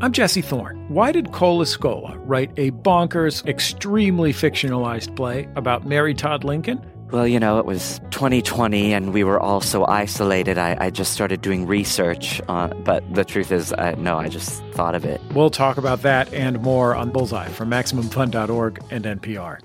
[0.00, 0.76] I'm Jesse Thorne.
[0.88, 6.84] Why did Cole Escola write a bonkers, extremely fictionalized play about Mary Todd Lincoln?
[7.10, 10.58] Well, you know, it was 2020 and we were all so isolated.
[10.58, 12.40] I, I just started doing research.
[12.48, 15.20] On, but the truth is, uh, no, I just thought of it.
[15.32, 19.60] We'll talk about that and more on Bullseye from MaximumFun.org and NPR.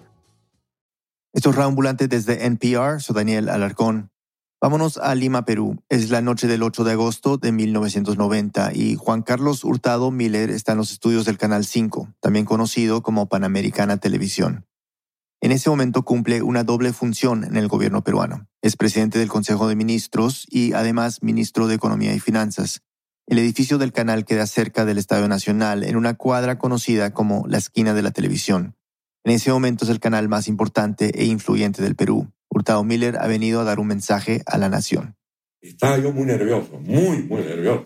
[1.35, 3.01] Esto es Raambulante desde NPR.
[3.01, 4.09] Soy Daniel Alarcón.
[4.61, 5.81] Vámonos a Lima, Perú.
[5.87, 10.73] Es la noche del 8 de agosto de 1990 y Juan Carlos Hurtado Miller está
[10.73, 14.65] en los estudios del Canal 5, también conocido como Panamericana Televisión.
[15.39, 18.49] En ese momento cumple una doble función en el gobierno peruano.
[18.61, 22.81] Es presidente del Consejo de Ministros y además ministro de Economía y Finanzas.
[23.27, 27.59] El edificio del canal queda cerca del Estadio Nacional, en una cuadra conocida como la
[27.59, 28.75] esquina de la televisión.
[29.23, 32.29] En ese momento es el canal más importante e influyente del Perú.
[32.59, 35.15] Hurtado Miller ha venido a dar un mensaje a la nación.
[35.61, 37.85] Estaba yo muy nervioso, muy, muy nervioso.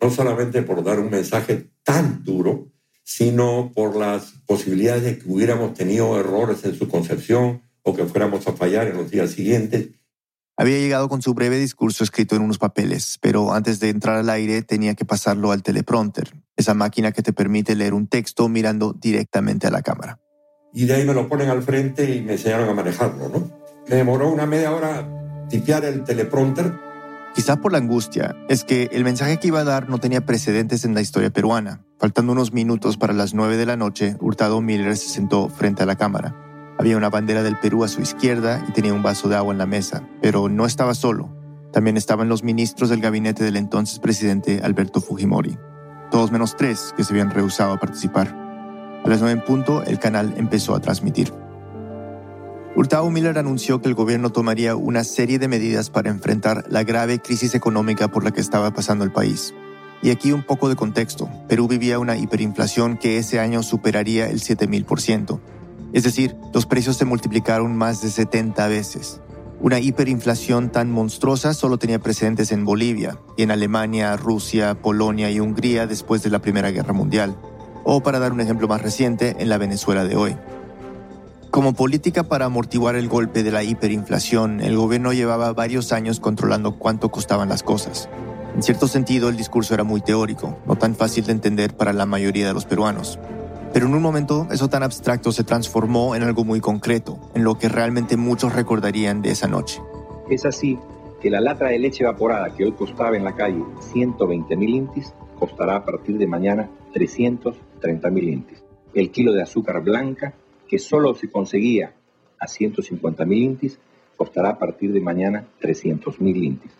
[0.00, 2.72] No solamente por dar un mensaje tan duro,
[3.04, 8.48] sino por las posibilidades de que hubiéramos tenido errores en su concepción o que fuéramos
[8.48, 9.90] a fallar en los días siguientes.
[10.56, 14.30] Había llegado con su breve discurso escrito en unos papeles, pero antes de entrar al
[14.30, 18.94] aire tenía que pasarlo al teleprompter, esa máquina que te permite leer un texto mirando
[18.94, 20.18] directamente a la cámara.
[20.72, 23.65] Y de ahí me lo ponen al frente y me enseñaron a manejarlo, ¿no?
[23.88, 25.08] Me demoró una media hora
[25.48, 26.74] tipear el teleprompter.
[27.36, 30.84] Quizá por la angustia, es que el mensaje que iba a dar no tenía precedentes
[30.84, 31.84] en la historia peruana.
[31.98, 35.86] Faltando unos minutos para las nueve de la noche, Hurtado Miller se sentó frente a
[35.86, 36.34] la cámara.
[36.78, 39.58] Había una bandera del Perú a su izquierda y tenía un vaso de agua en
[39.58, 41.30] la mesa, pero no estaba solo.
[41.72, 45.56] También estaban los ministros del gabinete del entonces presidente Alberto Fujimori,
[46.10, 48.34] todos menos tres que se habían rehusado a participar.
[49.04, 51.45] A las nueve en punto, el canal empezó a transmitir.
[52.76, 57.20] Hurtado Miller anunció que el gobierno tomaría una serie de medidas para enfrentar la grave
[57.20, 59.54] crisis económica por la que estaba pasando el país.
[60.02, 61.30] Y aquí un poco de contexto.
[61.48, 65.40] Perú vivía una hiperinflación que ese año superaría el 7000%.
[65.94, 69.22] Es decir, los precios se multiplicaron más de 70 veces.
[69.58, 75.40] Una hiperinflación tan monstruosa solo tenía precedentes en Bolivia, y en Alemania, Rusia, Polonia y
[75.40, 77.38] Hungría después de la Primera Guerra Mundial.
[77.84, 80.36] O para dar un ejemplo más reciente, en la Venezuela de hoy.
[81.56, 86.76] Como política para amortiguar el golpe de la hiperinflación, el gobierno llevaba varios años controlando
[86.76, 88.10] cuánto costaban las cosas.
[88.54, 92.04] En cierto sentido, el discurso era muy teórico, no tan fácil de entender para la
[92.04, 93.18] mayoría de los peruanos.
[93.72, 97.54] Pero en un momento, eso tan abstracto se transformó en algo muy concreto, en lo
[97.54, 99.80] que realmente muchos recordarían de esa noche.
[100.28, 100.78] Es así
[101.22, 105.14] que la lata de leche evaporada que hoy costaba en la calle 120 mil intis,
[105.38, 108.62] costará a partir de mañana 330 mil intis.
[108.92, 110.34] El kilo de azúcar blanca
[110.68, 111.94] que solo se conseguía
[112.38, 113.78] a 150 mil intis,
[114.16, 116.72] costará a partir de mañana 300 mil intis.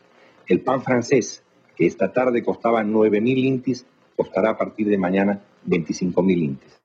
[0.46, 1.42] El pan francés,
[1.76, 3.86] que esta tarde costaba 9 mil intis,
[4.16, 6.80] costará a partir de mañana 25 mil intis.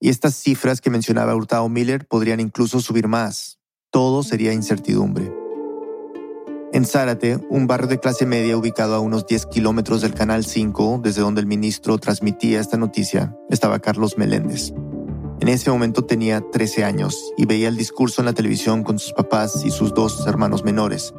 [0.00, 3.58] Y estas cifras que mencionaba Hurtado Miller podrían incluso subir más.
[3.90, 5.32] Todo sería incertidumbre.
[6.72, 11.02] En Zárate, un barrio de clase media ubicado a unos 10 kilómetros del Canal 5,
[11.04, 14.72] desde donde el ministro transmitía esta noticia, estaba Carlos Meléndez.
[15.42, 19.12] En ese momento tenía 13 años y veía el discurso en la televisión con sus
[19.12, 21.14] papás y sus dos hermanos menores.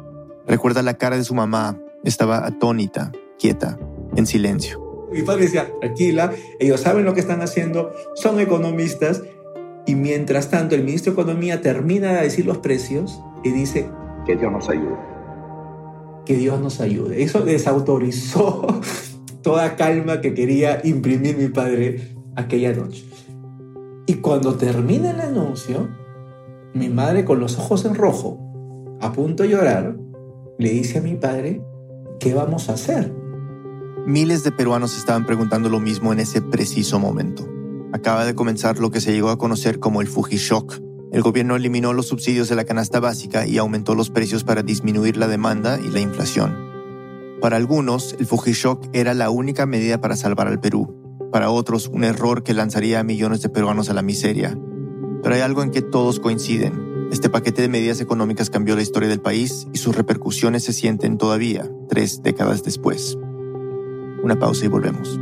[0.46, 3.78] Recuerda la cara de su mamá, estaba atónita, quieta,
[4.16, 4.80] en silencio.
[5.12, 9.20] Mi padre decía, tranquila, ellos saben lo que están haciendo, son economistas.
[9.84, 13.90] Y mientras tanto, el ministro de Economía termina de decir los precios y dice,
[14.24, 14.96] que Dios nos ayude.
[16.24, 17.22] Que Dios nos ayude.
[17.22, 18.80] Eso desautorizó
[19.42, 23.04] toda calma que quería imprimir mi padre aquella noche.
[24.06, 25.88] Y cuando termina el anuncio,
[26.74, 28.38] mi madre con los ojos en rojo,
[29.00, 29.96] a punto de llorar,
[30.58, 31.62] le dice a mi padre,
[32.20, 33.12] ¿qué vamos a hacer?
[34.06, 37.48] Miles de peruanos estaban preguntando lo mismo en ese preciso momento.
[37.94, 40.80] Acaba de comenzar lo que se llegó a conocer como el Fujishock.
[41.10, 45.16] El gobierno eliminó los subsidios de la canasta básica y aumentó los precios para disminuir
[45.16, 46.54] la demanda y la inflación.
[47.40, 51.03] Para algunos, el Fujishock era la única medida para salvar al Perú,
[51.34, 54.56] para otros un error que lanzaría a millones de peruanos a la miseria.
[55.20, 57.08] Pero hay algo en que todos coinciden.
[57.10, 61.18] Este paquete de medidas económicas cambió la historia del país y sus repercusiones se sienten
[61.18, 63.18] todavía, tres décadas después.
[64.22, 65.18] Una pausa y volvemos.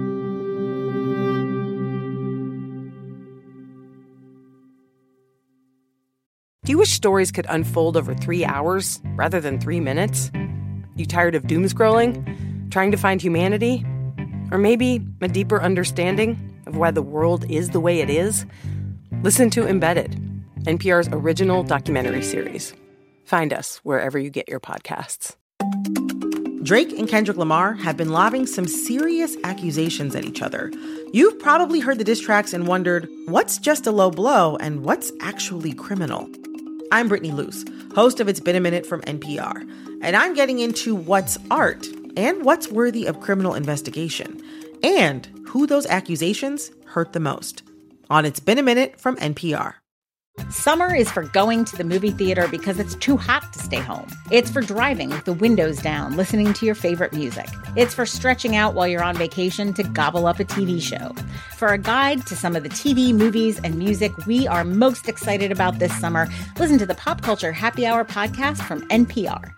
[6.63, 10.31] Do you wish stories could unfold over three hours rather than three minutes?
[10.95, 12.23] You tired of doom scrolling?
[12.69, 13.87] Trying to find humanity?
[14.53, 18.45] Or maybe a deeper understanding of why the world is the way it is?
[19.23, 20.21] Listen to Embedded,
[20.65, 22.75] NPR's original documentary series.
[23.25, 25.37] Find us wherever you get your podcasts.
[26.63, 30.71] Drake and Kendrick Lamar have been lobbing some serious accusations at each other.
[31.15, 35.13] You've probably heard the diss tracks and wondered what's just a low blow and what's
[35.23, 36.29] actually criminal.
[36.93, 37.65] I'm Brittany Luce,
[37.95, 39.67] host of It's Been a Minute from NPR,
[40.03, 44.41] and I'm getting into what's art and what's worthy of criminal investigation,
[44.83, 47.63] and who those accusations hurt the most.
[48.11, 49.75] On It's Been a Minute from NPR.
[50.49, 54.09] Summer is for going to the movie theater because it's too hot to stay home.
[54.31, 57.47] It's for driving with the windows down, listening to your favorite music.
[57.77, 61.15] It's for stretching out while you're on vacation to gobble up a TV show.
[61.57, 65.53] For a guide to some of the TV, movies, and music we are most excited
[65.53, 66.27] about this summer,
[66.59, 69.53] listen to the Pop Culture Happy Hour podcast from NPR.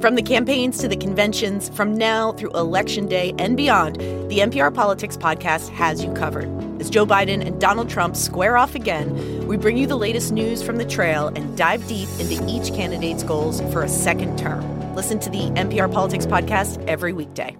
[0.00, 3.96] From the campaigns to the conventions, from now through Election Day and beyond,
[4.30, 6.48] the NPR Politics podcast has you covered.
[6.80, 10.62] As Joe Biden and Donald Trump square off again, we bring you the latest news
[10.62, 14.94] from the trail and dive deep into each candidate's goals for a second term.
[14.94, 17.56] Listen to the NPR Politics podcast every weekday.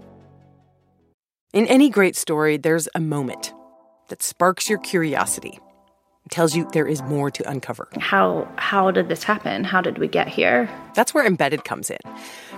[1.52, 3.52] In any great story, there's a moment
[4.11, 5.58] that sparks your curiosity.
[6.29, 7.89] It tells you there is more to uncover.
[7.99, 9.65] How how did this happen?
[9.65, 10.69] How did we get here?
[10.93, 11.97] That's where Embedded comes in.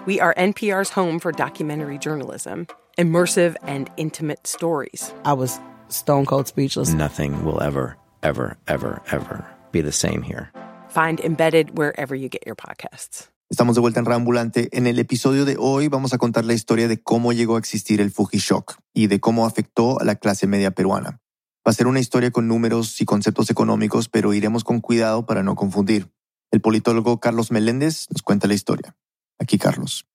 [0.06, 2.66] We are NPR's home for documentary journalism,
[2.98, 5.14] immersive and intimate stories.
[5.24, 6.92] I was stone cold speechless.
[6.92, 10.50] Nothing will ever, ever, ever, ever be the same here.
[10.88, 13.28] Find Embedded wherever you get your podcasts.
[13.52, 14.68] Estamos de vuelta en Rambulante.
[14.72, 18.00] En el episodio de hoy vamos a contar la historia de cómo llegó a existir
[18.00, 21.19] el Fujishock y de cómo afectó a la clase media peruana.
[21.66, 25.42] Va a ser una historia con números y conceptos económicos, pero iremos con cuidado para
[25.42, 26.10] no confundir.
[26.50, 28.96] El politólogo Carlos Meléndez nos cuenta la historia.
[29.38, 30.06] Aquí Carlos.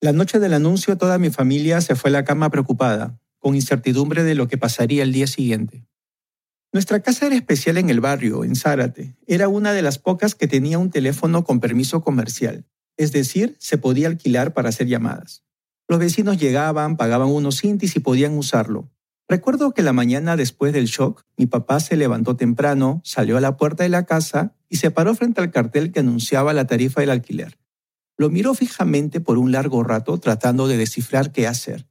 [0.00, 4.22] La noche del anuncio toda mi familia se fue a la cama preocupada, con incertidumbre
[4.22, 5.86] de lo que pasaría el día siguiente.
[6.72, 9.16] Nuestra casa era especial en el barrio, en Zárate.
[9.26, 12.66] Era una de las pocas que tenía un teléfono con permiso comercial,
[12.98, 15.42] es decir, se podía alquilar para hacer llamadas.
[15.88, 18.90] Los vecinos llegaban, pagaban unos cintis y podían usarlo.
[19.28, 23.56] Recuerdo que la mañana después del shock, mi papá se levantó temprano, salió a la
[23.56, 27.10] puerta de la casa y se paró frente al cartel que anunciaba la tarifa del
[27.10, 27.58] alquiler.
[28.16, 31.86] Lo miró fijamente por un largo rato tratando de descifrar qué hacer.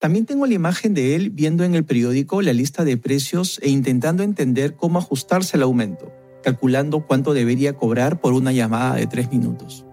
[0.00, 3.70] También tengo la imagen de él viendo en el periódico la lista de precios e
[3.70, 6.12] intentando entender cómo ajustarse al aumento,
[6.42, 9.86] calculando cuánto debería cobrar por una llamada de tres minutos.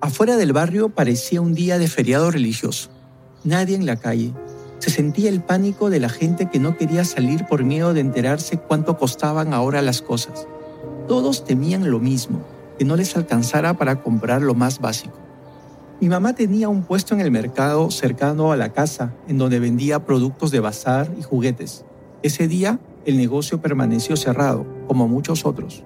[0.00, 2.90] Afuera del barrio parecía un día de feriado religioso.
[3.44, 4.32] Nadie en la calle,
[4.82, 8.58] se sentía el pánico de la gente que no quería salir por miedo de enterarse
[8.58, 10.48] cuánto costaban ahora las cosas.
[11.06, 12.40] Todos temían lo mismo,
[12.76, 15.16] que no les alcanzara para comprar lo más básico.
[16.00, 20.04] Mi mamá tenía un puesto en el mercado cercano a la casa, en donde vendía
[20.04, 21.84] productos de bazar y juguetes.
[22.24, 25.84] Ese día, el negocio permaneció cerrado, como muchos otros.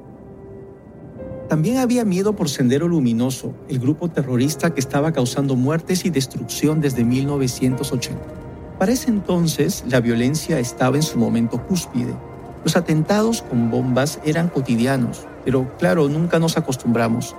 [1.51, 6.81] También había miedo por Sendero Luminoso, el grupo terrorista que estaba causando muertes y destrucción
[6.81, 8.36] desde 1980.
[8.79, 12.15] Para ese entonces, la violencia estaba en su momento cúspide.
[12.63, 17.35] Los atentados con bombas eran cotidianos, pero claro, nunca nos acostumbramos.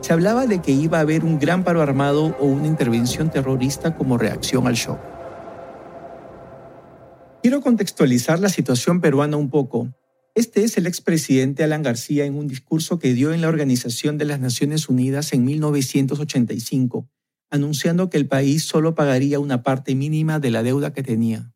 [0.00, 3.94] Se hablaba de que iba a haber un gran paro armado o una intervención terrorista
[3.94, 4.98] como reacción al shock.
[7.42, 9.88] Quiero contextualizar la situación peruana un poco.
[10.34, 14.24] Este es el expresidente Alan García en un discurso que dio en la Organización de
[14.24, 17.06] las Naciones Unidas en 1985
[17.52, 21.52] anunciando que el país solo pagaría una parte mínima de la deuda que tenía.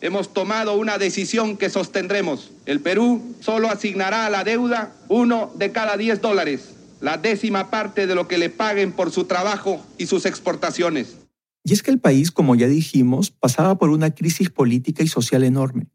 [0.00, 2.50] Hemos tomado una decisión que sostendremos.
[2.66, 8.06] El Perú solo asignará a la deuda uno de cada diez dólares, la décima parte
[8.06, 11.16] de lo que le paguen por su trabajo y sus exportaciones.
[11.64, 15.44] Y es que el país, como ya dijimos, pasaba por una crisis política y social
[15.44, 15.86] enorme.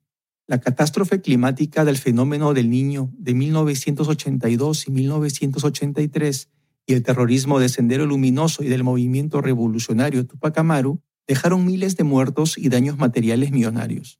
[0.48, 6.50] La catástrofe climática del fenómeno del niño de 1982 y 1983
[6.86, 12.04] y el terrorismo de Sendero Luminoso y del movimiento revolucionario Tupac Amaru dejaron miles de
[12.04, 14.20] muertos y daños materiales millonarios.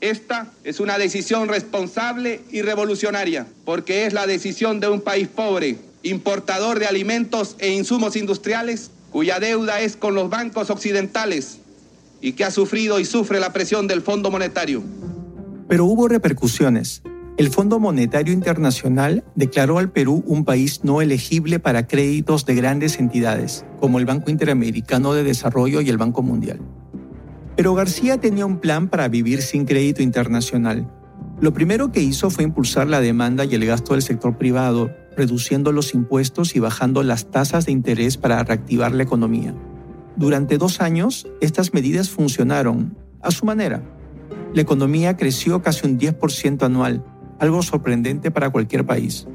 [0.00, 5.76] Esta es una decisión responsable y revolucionaria, porque es la decisión de un país pobre,
[6.02, 11.58] importador de alimentos e insumos industriales, cuya deuda es con los bancos occidentales
[12.22, 14.82] y que ha sufrido y sufre la presión del Fondo Monetario.
[15.68, 17.02] Pero hubo repercusiones.
[17.40, 22.98] El Fondo Monetario Internacional declaró al Perú un país no elegible para créditos de grandes
[22.98, 26.60] entidades, como el Banco Interamericano de Desarrollo y el Banco Mundial.
[27.56, 30.86] Pero García tenía un plan para vivir sin crédito internacional.
[31.40, 35.72] Lo primero que hizo fue impulsar la demanda y el gasto del sector privado, reduciendo
[35.72, 39.54] los impuestos y bajando las tasas de interés para reactivar la economía.
[40.14, 43.82] Durante dos años, estas medidas funcionaron a su manera.
[44.52, 47.02] La economía creció casi un 10% anual,
[47.40, 49.26] algo sorprendente para cualquier país.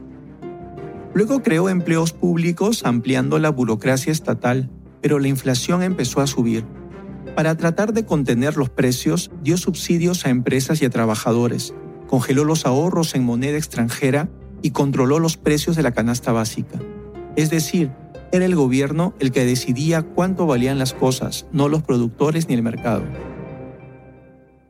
[1.13, 4.69] Luego creó empleos públicos ampliando la burocracia estatal,
[5.01, 6.65] pero la inflación empezó a subir.
[7.35, 11.73] Para tratar de contener los precios, dio subsidios a empresas y a trabajadores,
[12.07, 14.29] congeló los ahorros en moneda extranjera
[14.61, 16.79] y controló los precios de la canasta básica.
[17.35, 17.91] Es decir,
[18.31, 22.63] era el gobierno el que decidía cuánto valían las cosas, no los productores ni el
[22.63, 23.03] mercado.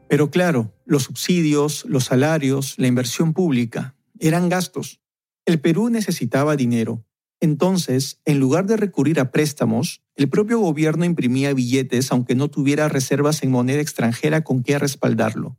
[0.08, 5.02] Pero claro, los subsidios, los salarios, la inversión pública eran gastos.
[5.46, 7.06] El Perú necesitaba dinero.
[7.42, 12.88] Entonces, en lugar de recurrir a préstamos, el propio gobierno imprimía billetes aunque no tuviera
[12.88, 15.58] reservas en moneda extranjera con qué respaldarlo.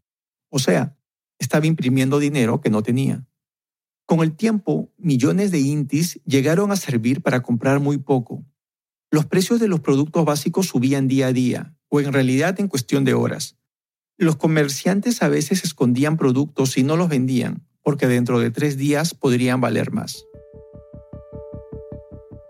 [0.49, 0.97] O sea,
[1.39, 3.27] estaba imprimiendo dinero que no tenía.
[4.07, 8.45] Con el tiempo, millones de intis llegaron a servir para comprar muy poco.
[9.11, 13.05] Los precios de los productos básicos subían día a día, o en realidad en cuestión
[13.05, 13.59] de horas.
[14.19, 19.13] Los comerciantes a veces escondían productos y no los vendían, porque dentro de tres días
[19.13, 20.25] podrían valer más.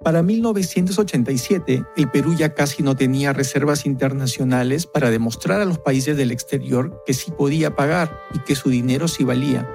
[0.05, 6.17] Para 1987, el Perú ya casi no tenía reservas internacionales para demostrar a los países
[6.17, 9.69] del exterior que sí podía pagar y que su dinero sí valía.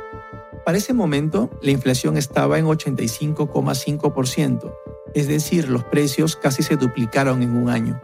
[0.66, 4.74] Para ese momento, la inflación estaba en 85,5%,
[5.14, 8.02] es decir, los precios casi se duplicaron en un año.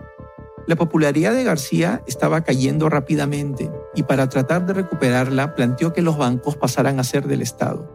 [0.67, 6.17] La popularidad de García estaba cayendo rápidamente y para tratar de recuperarla planteó que los
[6.17, 7.89] bancos pasaran a ser del Estado.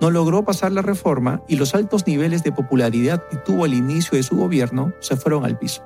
[0.00, 4.16] No logró pasar la reforma y los altos niveles de popularidad que tuvo al inicio
[4.16, 5.82] de su gobierno se fueron al piso.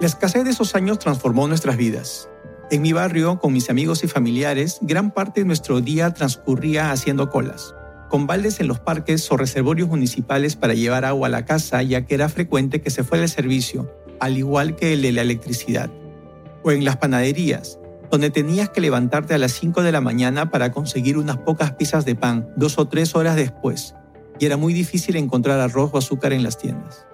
[0.00, 2.30] La escasez de esos años transformó nuestras vidas.
[2.70, 7.28] En mi barrio, con mis amigos y familiares, gran parte de nuestro día transcurría haciendo
[7.28, 7.74] colas,
[8.08, 12.06] con baldes en los parques o reservorios municipales para llevar agua a la casa, ya
[12.06, 13.90] que era frecuente que se fuera el servicio,
[14.20, 15.90] al igual que el de la electricidad.
[16.62, 17.78] O en las panaderías,
[18.10, 22.04] donde tenías que levantarte a las 5 de la mañana para conseguir unas pocas piezas
[22.04, 23.94] de pan dos o tres horas después,
[24.38, 27.06] y era muy difícil encontrar arroz o azúcar en las tiendas.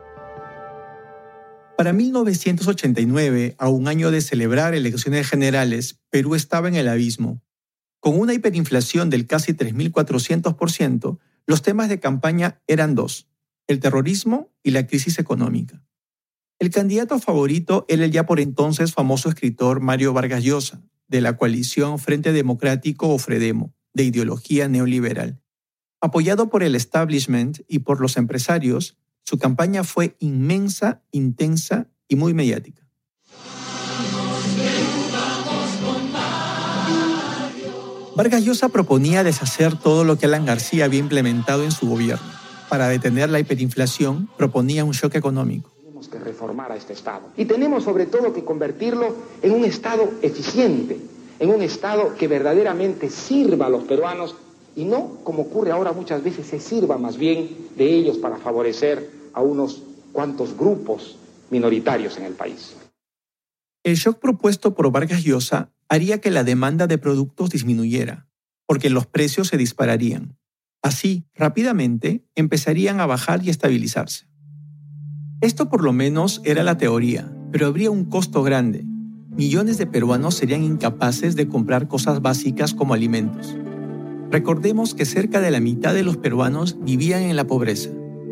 [1.77, 7.43] Para 1989, a un año de celebrar elecciones generales, Perú estaba en el abismo.
[7.99, 13.29] Con una hiperinflación del casi 3.400%, los temas de campaña eran dos,
[13.67, 15.83] el terrorismo y la crisis económica.
[16.62, 21.37] El candidato favorito era el ya por entonces famoso escritor Mario Vargas Llosa, de la
[21.37, 25.42] coalición Frente Democrático o Fredemo, de ideología neoliberal.
[26.00, 32.33] Apoyado por el establishment y por los empresarios, su campaña fue inmensa, intensa y muy
[32.33, 32.87] mediática.
[38.14, 42.31] Vargas Llosa proponía deshacer todo lo que Alan García había implementado en su gobierno.
[42.69, 45.82] Para detener la hiperinflación, proponía un shock económico.
[46.23, 47.23] Reformar a este Estado.
[47.37, 50.99] Y tenemos sobre todo que convertirlo en un Estado eficiente,
[51.38, 54.37] en un Estado que verdaderamente sirva a los peruanos
[54.75, 59.11] y no, como ocurre ahora muchas veces, se sirva más bien de ellos para favorecer
[59.35, 61.17] a unos cuantos grupos
[61.50, 62.75] minoritarios en el país.
[63.85, 68.29] El shock propuesto por Vargas Llosa haría que la demanda de productos disminuyera,
[68.67, 70.38] porque los precios se dispararían.
[70.83, 74.32] Así, rápidamente, empezarían a bajar y estabilizarse.
[75.43, 78.87] Esto por lo menos era la teoría, pero habría un costo grande.
[79.37, 83.57] Millones de peruanos serían incapaces de comprar cosas básicas como alimentos.
[84.31, 87.91] Recordemos que cerca de la mitad de los peruanos vivían en la pobreza.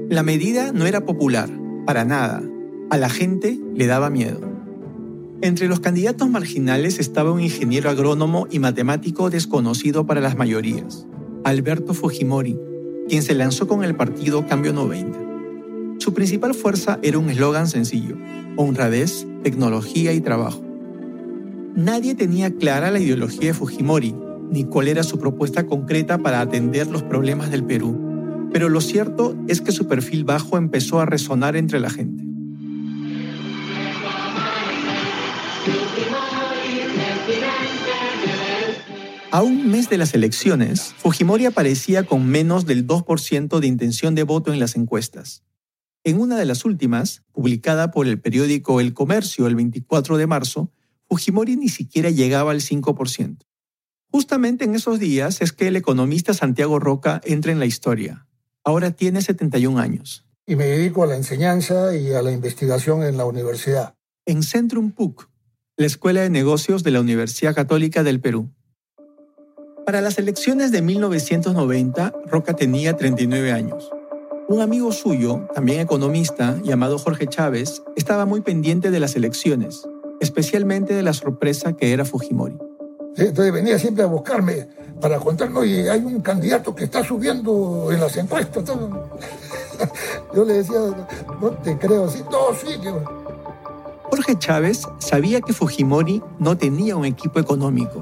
[0.08, 1.50] La medida no era popular,
[1.84, 2.44] para nada.
[2.90, 4.40] A la gente le daba miedo.
[5.42, 11.08] Entre los candidatos marginales estaba un ingeniero agrónomo y matemático desconocido para las mayorías,
[11.42, 12.56] Alberto Fujimori,
[13.08, 15.19] quien se lanzó con el partido Cambio 90.
[16.00, 18.16] Su principal fuerza era un eslogan sencillo,
[18.56, 20.64] honradez, tecnología y trabajo.
[21.76, 24.14] Nadie tenía clara la ideología de Fujimori,
[24.50, 28.48] ni cuál era su propuesta concreta para atender los problemas del Perú.
[28.50, 32.24] Pero lo cierto es que su perfil bajo empezó a resonar entre la gente.
[39.30, 44.22] A un mes de las elecciones, Fujimori aparecía con menos del 2% de intención de
[44.22, 45.44] voto en las encuestas.
[46.02, 50.72] En una de las últimas, publicada por el periódico El Comercio el 24 de marzo,
[51.08, 53.38] Fujimori ni siquiera llegaba al 5%.
[54.10, 58.26] Justamente en esos días es que el economista Santiago Roca entra en la historia.
[58.64, 60.26] Ahora tiene 71 años.
[60.46, 63.94] Y me dedico a la enseñanza y a la investigación en la universidad.
[64.24, 65.28] En Centrum PUC,
[65.76, 68.50] la Escuela de Negocios de la Universidad Católica del Perú.
[69.84, 73.90] Para las elecciones de 1990, Roca tenía 39 años.
[74.50, 79.88] Un amigo suyo, también economista, llamado Jorge Chávez, estaba muy pendiente de las elecciones,
[80.18, 82.58] especialmente de la sorpresa que era Fujimori.
[83.16, 84.66] Entonces venía siempre a buscarme
[85.00, 88.64] para contarme, oye, hay un candidato que está subiendo en las encuestas.
[90.34, 90.80] Yo le decía,
[91.40, 92.76] no te creo, sí, no, sí.
[94.02, 98.00] Jorge Chávez sabía que Fujimori no tenía un equipo económico.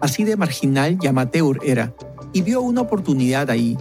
[0.00, 1.92] Así de marginal y amateur era,
[2.32, 3.76] y vio una oportunidad ahí.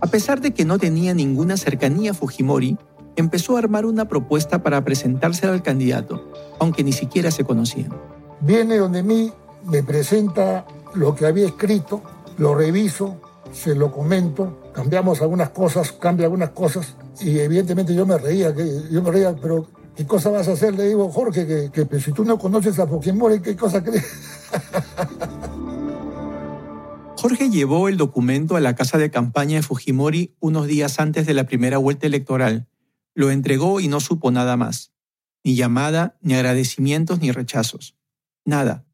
[0.00, 2.78] A pesar de que no tenía ninguna cercanía a Fujimori,
[3.16, 7.92] empezó a armar una propuesta para presentarse al candidato, aunque ni siquiera se conocían.
[8.40, 9.32] Viene donde mí,
[9.64, 10.64] me presenta
[10.94, 12.00] lo que había escrito,
[12.36, 13.16] lo reviso,
[13.52, 18.54] se lo comento, cambiamos algunas cosas, cambia algunas cosas, y evidentemente yo me reía,
[18.90, 20.74] yo me reía, pero ¿qué cosa vas a hacer?
[20.74, 24.06] Le digo, Jorge, que, que pues, si tú no conoces a Fujimori, ¿qué cosa crees?
[27.20, 31.34] Jorge llevó el documento a la casa de campaña de Fujimori unos días antes de
[31.34, 32.68] la primera vuelta electoral.
[33.12, 34.92] Lo entregó y no supo nada más.
[35.42, 37.96] Ni llamada, ni agradecimientos, ni rechazos.
[38.44, 38.86] Nada.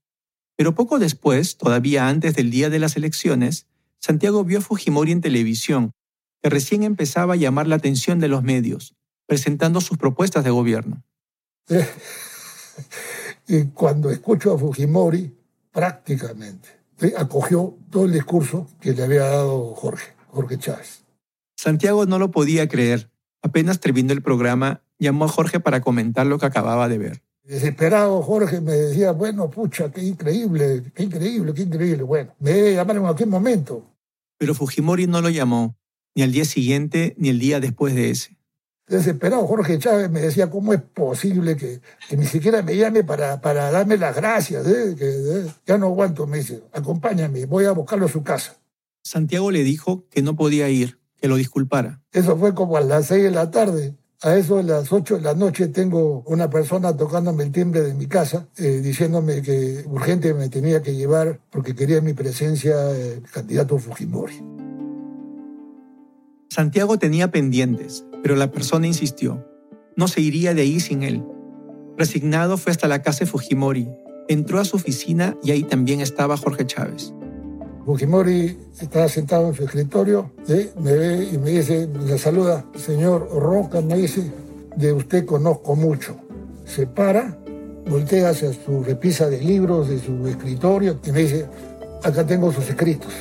[0.57, 3.67] Pero poco después, todavía antes del día de las elecciones,
[4.01, 5.93] Santiago vio a Fujimori en televisión,
[6.43, 11.05] que recién empezaba a llamar la atención de los medios, presentando sus propuestas de gobierno.
[13.49, 15.31] y cuando escucho a Fujimori,
[15.71, 16.84] prácticamente
[17.17, 21.05] acogió todo el discurso que le había dado Jorge, Jorge Chávez.
[21.57, 23.11] Santiago no lo podía creer.
[23.43, 27.23] Apenas terminó el programa, llamó a Jorge para comentar lo que acababa de ver.
[27.43, 32.03] Desesperado, Jorge me decía, bueno, pucha, qué increíble, qué increíble, qué increíble.
[32.03, 33.85] Bueno, me debe llamar en cualquier momento.
[34.39, 35.77] Pero Fujimori no lo llamó,
[36.15, 38.34] ni al día siguiente, ni el día después de ese
[38.87, 41.81] desesperado Jorge Chávez me decía, ¿cómo es posible que,
[42.17, 44.67] ni siquiera me llame para, para darme las gracias?
[44.67, 44.95] Eh?
[44.99, 48.57] Que, eh, ya no aguanto, me dice, acompáñame, voy a buscarlo a su casa.
[49.03, 52.03] Santiago le dijo que no podía ir, que lo disculpara.
[52.13, 53.95] Eso fue como a las seis de la tarde.
[54.23, 57.93] A eso de las ocho de la noche tengo una persona tocándome el timbre de
[57.93, 63.23] mi casa, eh, diciéndome que urgente me tenía que llevar porque quería mi presencia el
[63.31, 64.41] candidato Fujimori.
[66.49, 69.47] Santiago tenía pendientes, pero la persona insistió.
[69.97, 71.23] No se iría de ahí sin él.
[71.99, 73.87] Resignado fue hasta la casa de Fujimori.
[74.29, 77.13] Entró a su oficina y ahí también estaba Jorge Chávez.
[77.85, 80.33] Fujimori estaba sentado en su escritorio,
[80.81, 84.33] me ve y me dice, le saluda, señor Roca, me dice,
[84.75, 86.17] de usted conozco mucho.
[86.65, 87.39] Se para,
[87.87, 91.47] voltea hacia su repisa de libros de su escritorio y me dice,
[92.03, 93.13] acá tengo sus escritos.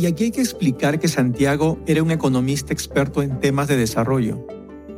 [0.00, 4.46] Y aquí hay que explicar que Santiago era un economista experto en temas de desarrollo.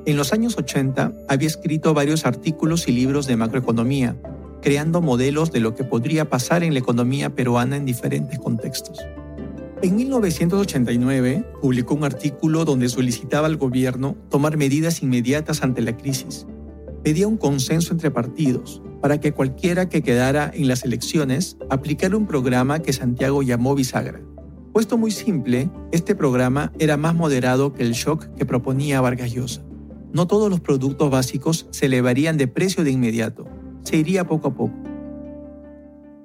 [0.06, 4.16] En los años 80 había escrito varios artículos y libros de macroeconomía,
[4.60, 8.96] creando modelos de lo que podría pasar en la economía peruana en diferentes contextos.
[9.82, 16.46] En 1989 publicó un artículo donde solicitaba al gobierno tomar medidas inmediatas ante la crisis.
[17.02, 22.28] Pedía un consenso entre partidos para que cualquiera que quedara en las elecciones aplicara un
[22.28, 24.20] programa que Santiago llamó bisagra
[24.72, 29.62] Puesto muy simple, este programa era más moderado que el shock que proponía Vargas Llosa.
[30.14, 33.46] No todos los productos básicos se elevarían de precio de inmediato,
[33.85, 34.74] se iría poco a poco.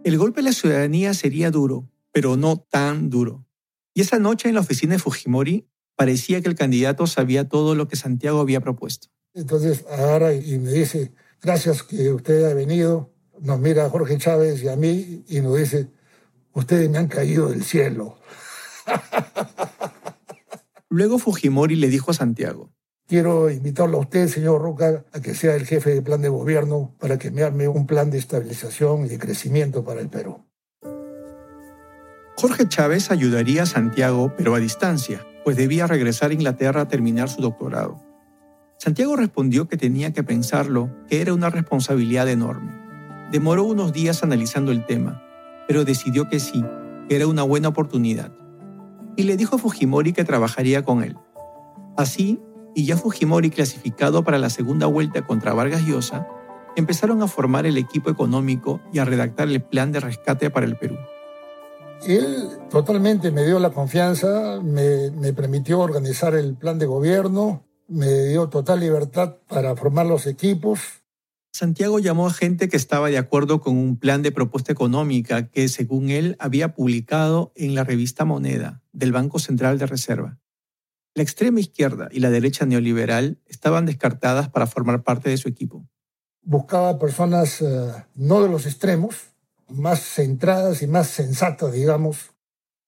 [0.05, 3.45] El golpe a la ciudadanía sería duro, pero no tan duro.
[3.93, 7.89] Y esa noche en la oficina de Fujimori parecía que el candidato sabía todo lo
[7.89, 9.09] que Santiago había propuesto.
[9.33, 14.63] Entonces agarra y me dice, gracias que usted ha venido, nos mira a Jorge Chávez
[14.63, 15.89] y a mí y nos dice,
[16.59, 18.17] ustedes me han caído del cielo.
[20.89, 22.71] Luego Fujimori le dijo a Santiago,
[23.07, 26.93] Quiero invitarlo a usted, señor Roca, a que sea el jefe de plan de gobierno
[26.99, 30.43] para que me arme un plan de estabilización y de crecimiento para el Perú.
[32.35, 37.29] Jorge Chávez ayudaría a Santiago, pero a distancia, pues debía regresar a Inglaterra a terminar
[37.29, 38.03] su doctorado.
[38.77, 42.73] Santiago respondió que tenía que pensarlo, que era una responsabilidad enorme.
[43.31, 45.23] Demoró unos días analizando el tema,
[45.67, 46.63] pero decidió que sí,
[47.07, 48.31] que era una buena oportunidad
[49.17, 51.17] y le dijo a Fujimori que trabajaría con él.
[51.97, 52.39] Así,
[52.73, 56.27] y ya Fujimori clasificado para la segunda vuelta contra Vargas Llosa,
[56.77, 60.77] empezaron a formar el equipo económico y a redactar el plan de rescate para el
[60.77, 60.95] Perú.
[62.05, 68.25] Él totalmente me dio la confianza, me, me permitió organizar el plan de gobierno, me
[68.25, 70.79] dio total libertad para formar los equipos
[71.57, 75.67] Santiago llamó a gente que estaba de acuerdo con un plan de propuesta económica que,
[75.69, 80.37] según él, había publicado en la revista Moneda del Banco Central de Reserva.
[81.15, 85.89] La extrema izquierda y la derecha neoliberal estaban descartadas para formar parte de su equipo.
[86.43, 89.15] Buscaba personas eh, no de los extremos,
[89.67, 92.35] más centradas y más sensatas, digamos.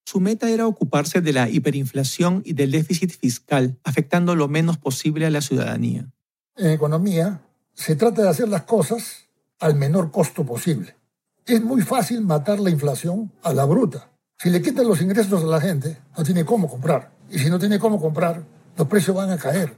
[0.05, 5.25] Su meta era ocuparse de la hiperinflación y del déficit fiscal, afectando lo menos posible
[5.25, 6.11] a la ciudadanía.
[6.55, 7.41] En economía,
[7.79, 10.97] se trata de hacer las cosas al menor costo posible.
[11.45, 14.11] Es muy fácil matar la inflación a la bruta.
[14.37, 17.11] Si le quitan los ingresos a la gente, no tiene cómo comprar.
[17.31, 18.43] Y si no tiene cómo comprar,
[18.77, 19.77] los precios van a caer.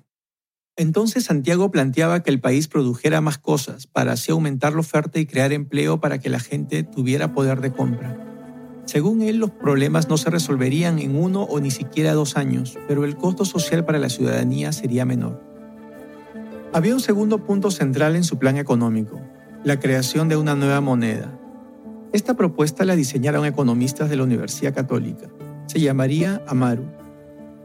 [0.77, 5.27] Entonces Santiago planteaba que el país produjera más cosas para así aumentar la oferta y
[5.27, 8.17] crear empleo para que la gente tuviera poder de compra.
[8.85, 13.05] Según él, los problemas no se resolverían en uno o ni siquiera dos años, pero
[13.05, 15.50] el costo social para la ciudadanía sería menor.
[16.73, 19.19] Había un segundo punto central en su plan económico,
[19.63, 21.37] la creación de una nueva moneda.
[22.13, 25.27] Esta propuesta la diseñaron economistas de la Universidad Católica.
[25.67, 27.01] Se llamaría Amaru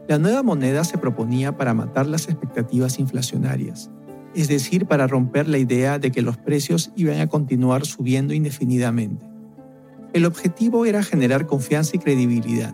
[0.07, 3.91] la nueva moneda se proponía para matar las expectativas inflacionarias,
[4.33, 9.25] es decir, para romper la idea de que los precios iban a continuar subiendo indefinidamente.
[10.13, 12.73] El objetivo era generar confianza y credibilidad,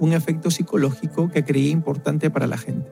[0.00, 2.90] un efecto psicológico que creía importante para la gente.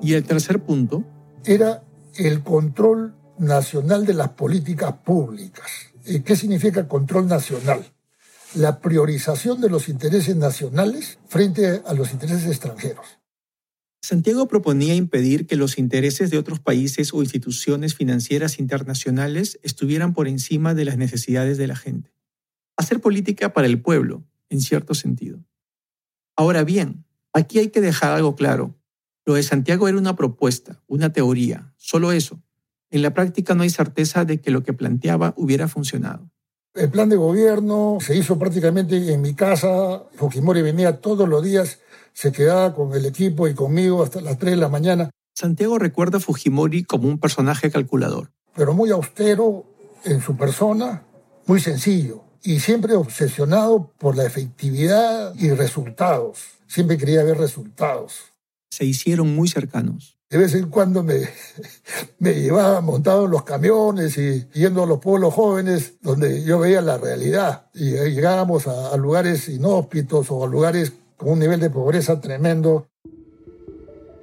[0.00, 1.02] Y el tercer punto
[1.44, 1.82] era
[2.16, 5.70] el control nacional de las políticas públicas.
[6.24, 7.84] ¿Qué significa control nacional?
[8.54, 13.18] la priorización de los intereses nacionales frente a los intereses extranjeros.
[14.00, 20.28] Santiago proponía impedir que los intereses de otros países o instituciones financieras internacionales estuvieran por
[20.28, 22.12] encima de las necesidades de la gente.
[22.76, 25.42] Hacer política para el pueblo, en cierto sentido.
[26.36, 28.78] Ahora bien, aquí hay que dejar algo claro.
[29.26, 32.42] Lo de Santiago era una propuesta, una teoría, solo eso.
[32.90, 36.30] En la práctica no hay certeza de que lo que planteaba hubiera funcionado.
[36.74, 40.02] El plan de gobierno se hizo prácticamente en mi casa.
[40.16, 41.78] Fujimori venía todos los días,
[42.12, 45.10] se quedaba con el equipo y conmigo hasta las 3 de la mañana.
[45.34, 48.30] Santiago recuerda a Fujimori como un personaje calculador.
[48.54, 49.64] Pero muy austero
[50.04, 51.04] en su persona,
[51.46, 56.40] muy sencillo y siempre obsesionado por la efectividad y resultados.
[56.66, 58.33] Siempre quería ver resultados.
[58.74, 61.20] Se hicieron muy cercanos de vez en cuando me,
[62.18, 66.80] me llevaba montado en los camiones y yendo a los pueblos jóvenes donde yo veía
[66.80, 72.20] la realidad y llegábamos a, lugares inhóspitos o a lugares con un nivel de pobreza
[72.20, 72.88] tremendo.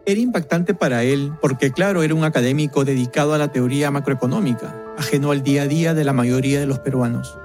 [0.06, 5.32] Era impactante para él porque, claro, era un académico dedicado a la teoría macroeconómica, ajeno
[5.32, 7.38] al día a día de la mayoría de los peruanos.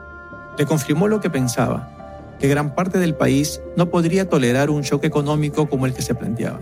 [0.58, 5.04] Le confirmó lo que pensaba, que gran parte del país no podría tolerar un shock
[5.04, 6.60] económico como el que se planteaba.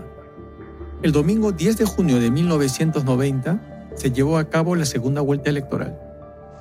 [1.03, 5.99] El domingo 10 de junio de 1990 se llevó a cabo la segunda vuelta electoral.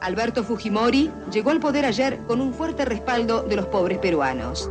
[0.00, 4.70] Alberto Fujimori llegó al poder ayer con un fuerte respaldo de los pobres peruanos.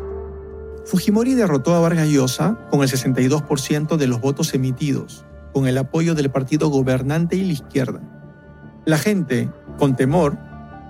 [0.85, 6.13] Fujimori derrotó a Vargas Llosa con el 62% de los votos emitidos, con el apoyo
[6.13, 8.01] del partido gobernante y la izquierda.
[8.85, 9.49] La gente,
[9.79, 10.37] con temor,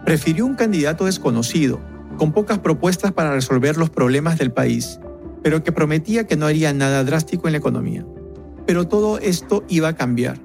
[0.04, 1.80] prefirió un candidato desconocido,
[2.18, 5.00] con pocas propuestas para resolver los problemas del país,
[5.44, 8.06] pero que prometía que no haría nada drástico en la economía.
[8.65, 10.39] Pero todo esto iba a cambiar.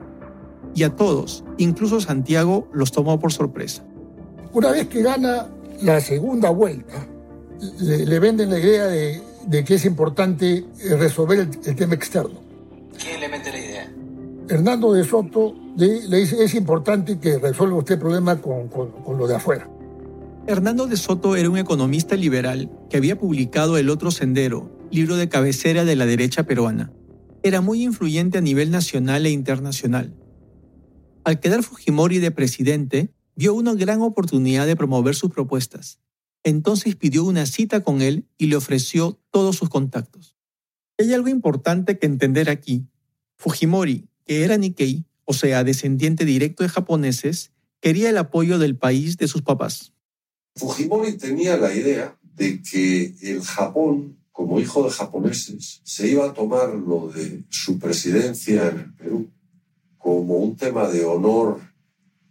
[0.75, 3.85] Y a todos, incluso Santiago, los tomó por sorpresa.
[4.53, 5.49] Una vez que gana
[5.83, 7.07] la segunda vuelta,
[7.81, 10.65] le, venden la idea de, que es importante
[10.99, 12.41] resolver el, tema externo.
[12.97, 13.93] ¿Quién le mete la idea?
[14.49, 19.27] Hernando de Soto le dice, es importante que resuelva usted el problema con, con lo
[19.27, 19.69] de afuera.
[20.47, 25.29] Hernando de Soto era un economista liberal que había publicado El Otro Sendero, libro de
[25.29, 26.91] cabecera de la derecha peruana
[27.43, 30.15] era muy influyente a nivel nacional e internacional.
[31.25, 36.01] Al quedar Fujimori de presidente, vio una gran oportunidad de promover sus propuestas.
[36.45, 40.37] Entonces pidió una cita con él y le ofreció todos sus contactos.
[40.99, 42.87] Hay algo importante que entender aquí.
[43.37, 49.17] Fujimori, que era Nikkei, o sea, descendiente directo de japoneses, quería el apoyo del país
[49.17, 49.93] de sus papás.
[50.57, 56.33] Fujimori tenía la idea de que el Japón como hijo de japoneses, se iba a
[56.33, 59.29] tomar lo de su presidencia en el Perú
[59.99, 61.61] como un tema de honor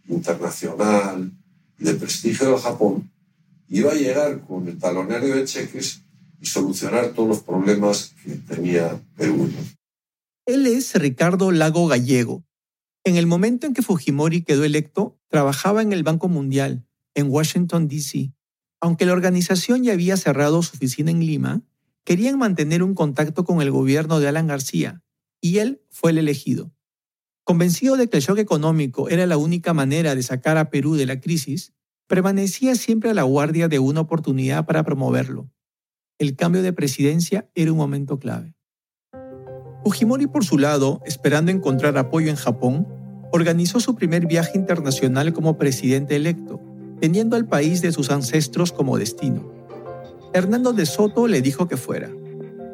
[0.08, 1.30] internacional,
[1.76, 3.12] de prestigio del Japón,
[3.68, 6.00] iba a llegar con el talonario de cheques
[6.40, 9.50] y solucionar todos los problemas que tenía Perú.
[10.46, 12.42] Él es Ricardo Lago Gallego.
[13.04, 17.86] En el momento en que Fujimori quedó electo, trabajaba en el Banco Mundial, en Washington,
[17.86, 18.32] D.C.
[18.80, 21.62] Aunque la organización ya había cerrado su oficina en Lima,
[22.08, 25.02] querían mantener un contacto con el gobierno de Alan García,
[25.42, 26.72] y él fue el elegido.
[27.44, 31.04] Convencido de que el shock económico era la única manera de sacar a Perú de
[31.04, 31.74] la crisis,
[32.06, 35.50] permanecía siempre a la guardia de una oportunidad para promoverlo.
[36.18, 38.54] El cambio de presidencia era un momento clave.
[39.84, 42.88] Fujimori, por su lado, esperando encontrar apoyo en Japón,
[43.32, 46.58] organizó su primer viaje internacional como presidente electo,
[47.02, 49.57] teniendo al país de sus ancestros como destino.
[50.32, 52.10] Hernando de Soto le dijo que fuera,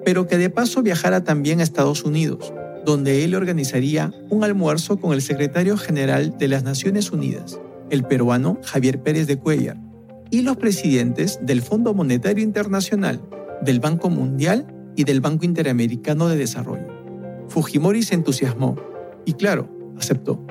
[0.04, 2.52] pero que de paso viajara también a Estados Unidos,
[2.84, 8.58] donde él organizaría un almuerzo con el secretario general de las Naciones Unidas, el peruano
[8.64, 9.76] Javier Pérez de Cuellar,
[10.30, 13.20] y los presidentes del Fondo Monetario Internacional,
[13.62, 16.86] del Banco Mundial y del Banco Interamericano de Desarrollo.
[17.48, 18.76] Fujimori se entusiasmó
[19.24, 20.44] y claro, aceptó.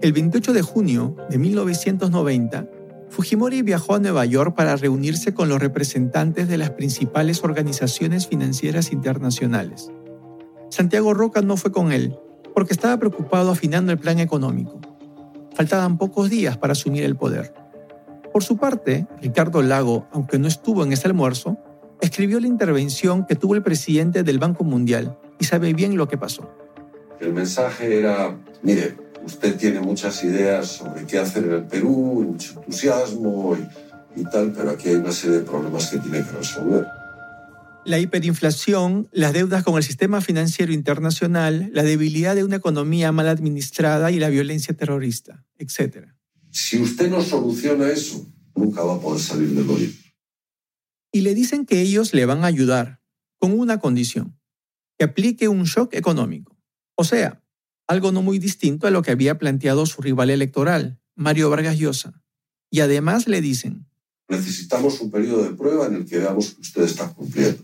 [0.00, 2.68] El 28 de junio de 1990,
[3.12, 8.90] Fujimori viajó a Nueva York para reunirse con los representantes de las principales organizaciones financieras
[8.90, 9.90] internacionales.
[10.70, 12.16] Santiago Roca no fue con él,
[12.54, 14.80] porque estaba preocupado afinando el plan económico.
[15.54, 17.52] Faltaban pocos días para asumir el poder.
[18.32, 21.58] Por su parte, Ricardo Lago, aunque no estuvo en ese almuerzo,
[22.00, 26.16] escribió la intervención que tuvo el presidente del Banco Mundial y sabe bien lo que
[26.16, 26.50] pasó.
[27.20, 32.54] El mensaje era, mire, usted tiene muchas ideas sobre qué hacer en el Perú, mucho
[32.58, 36.86] entusiasmo y, y tal, pero aquí hay una serie de problemas que tiene que resolver.
[37.84, 43.28] La hiperinflación, las deudas con el sistema financiero internacional, la debilidad de una economía mal
[43.28, 46.06] administrada y la violencia terrorista, etc.
[46.50, 49.88] Si usted no soluciona eso, nunca va a poder salir del hoyo.
[51.10, 53.00] Y le dicen que ellos le van a ayudar,
[53.38, 54.38] con una condición,
[54.96, 56.56] que aplique un shock económico.
[56.94, 57.41] O sea,
[57.92, 62.22] algo no muy distinto a lo que había planteado su rival electoral, Mario Vargas Llosa.
[62.70, 63.86] Y además le dicen,
[64.28, 67.62] necesitamos un periodo de prueba en el que veamos que usted está cumpliendo.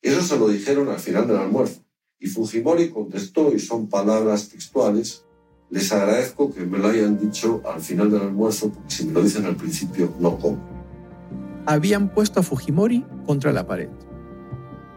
[0.00, 1.84] Eso se lo dijeron al final del almuerzo.
[2.18, 5.24] Y Fujimori contestó, y son palabras textuales,
[5.68, 9.22] les agradezco que me lo hayan dicho al final del almuerzo, porque si me lo
[9.22, 10.58] dicen al principio, no como.
[11.66, 13.90] Habían puesto a Fujimori contra la pared.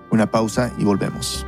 [0.10, 1.46] Una pausa y volvemos.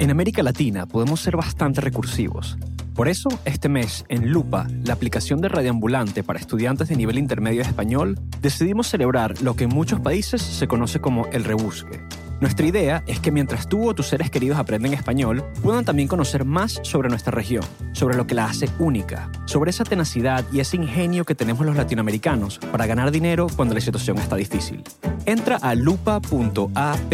[0.00, 2.56] En América Latina podemos ser bastante recursivos.
[2.94, 7.60] Por eso, este mes, en Lupa, la aplicación de radioambulante para estudiantes de nivel intermedio
[7.60, 12.00] español, decidimos celebrar lo que en muchos países se conoce como el rebusque.
[12.40, 16.46] Nuestra idea es que mientras tú o tus seres queridos aprenden español, puedan también conocer
[16.46, 20.76] más sobre nuestra región, sobre lo que la hace única, sobre esa tenacidad y ese
[20.76, 24.82] ingenio que tenemos los latinoamericanos para ganar dinero cuando la situación está difícil.
[25.26, 27.12] Entra a lupa.app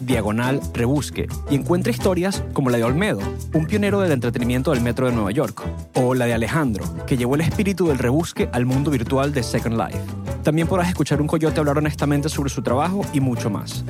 [0.00, 5.06] diagonal rebusque y encuentra historias como la de Olmedo, un pionero del entretenimiento del metro
[5.06, 8.92] de Nueva York, o la de Alejandro, que llevó el espíritu del rebusque al mundo
[8.92, 10.19] virtual de Second Life.
[10.42, 13.84] También podrás escuchar un coyote hablar honestamente sobre su trabajo y mucho más.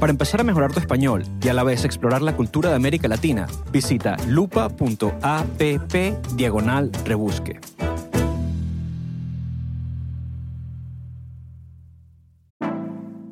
[0.00, 3.08] Para empezar a mejorar tu español y a la vez explorar la cultura de América
[3.08, 5.62] Latina, visita lupa.app
[6.36, 7.58] diagonal rebusque.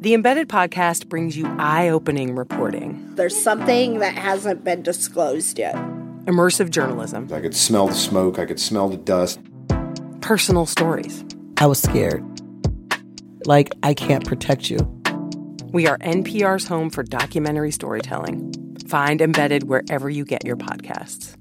[0.00, 5.76] The Embedded podcast brings you eye opening reporting, There's something that hasn't been disclosed yet.
[6.26, 9.38] immersive journalism, I could smell the smoke, I could smell the dust.
[10.20, 11.24] personal stories.
[11.58, 12.22] I was scared.
[13.46, 14.78] Like, I can't protect you.
[15.72, 18.52] We are NPR's home for documentary storytelling.
[18.88, 21.36] Find Embedded wherever you get your podcasts.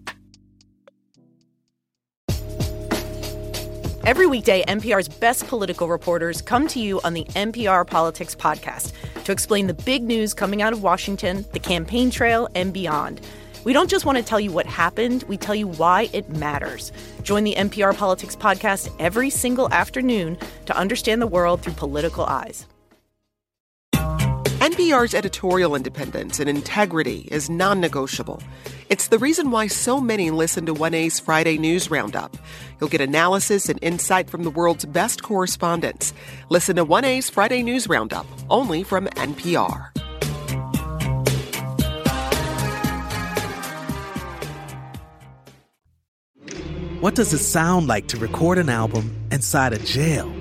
[4.03, 8.93] Every weekday, NPR's best political reporters come to you on the NPR Politics Podcast
[9.25, 13.21] to explain the big news coming out of Washington, the campaign trail, and beyond.
[13.63, 16.91] We don't just want to tell you what happened, we tell you why it matters.
[17.23, 22.65] Join the NPR Politics Podcast every single afternoon to understand the world through political eyes.
[24.61, 28.43] NPR's editorial independence and integrity is non negotiable.
[28.89, 32.37] It's the reason why so many listen to 1A's Friday News Roundup.
[32.79, 36.13] You'll get analysis and insight from the world's best correspondents.
[36.49, 39.89] Listen to 1A's Friday News Roundup, only from NPR.
[47.01, 50.31] What does it sound like to record an album inside a jail?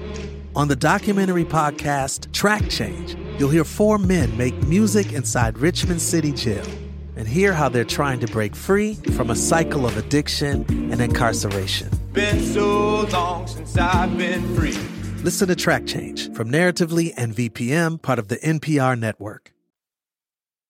[0.55, 6.33] On the documentary podcast Track Change, you'll hear four men make music inside Richmond City
[6.33, 6.66] Jail
[7.16, 11.88] and hear how they're trying to break free from a cycle of addiction and incarceration.
[12.12, 14.77] Been so long since I've been free.
[15.25, 19.55] Listen to Track Change from Narratively and VPM, part of the NPR network.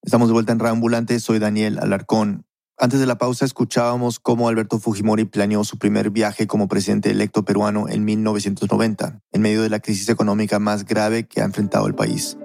[0.06, 2.44] Estamos de vuelta en Reambulante, soy Daniel Alarcón.
[2.82, 7.44] Antes de la pausa escuchábamos cómo Alberto Fujimori planeó su primer viaje como presidente electo
[7.44, 11.94] peruano en 1990, en medio de la crisis económica más grave que ha enfrentado el
[11.94, 12.38] país.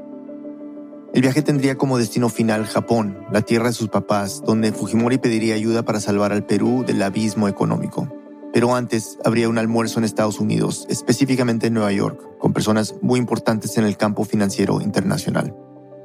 [1.14, 5.56] El viaje tendría como destino final Japón, la tierra de sus papás, donde Fujimori pediría
[5.56, 8.12] ayuda para salvar al Perú del abismo económico.
[8.52, 13.20] Pero antes habría un almuerzo en Estados Unidos, específicamente en Nueva York, con personas muy
[13.20, 15.56] importantes en el campo financiero internacional.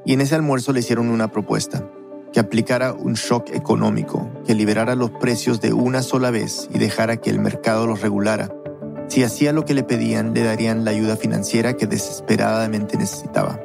[0.05, 1.85] Y en ese almuerzo le hicieron una propuesta,
[2.33, 7.17] que aplicara un shock económico, que liberara los precios de una sola vez y dejara
[7.17, 8.53] que el mercado los regulara.
[9.07, 13.59] Si hacía lo que le pedían, le darían la ayuda financiera que desesperadamente necesitaba.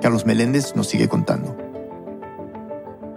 [0.00, 1.56] Carlos Meléndez nos sigue contando.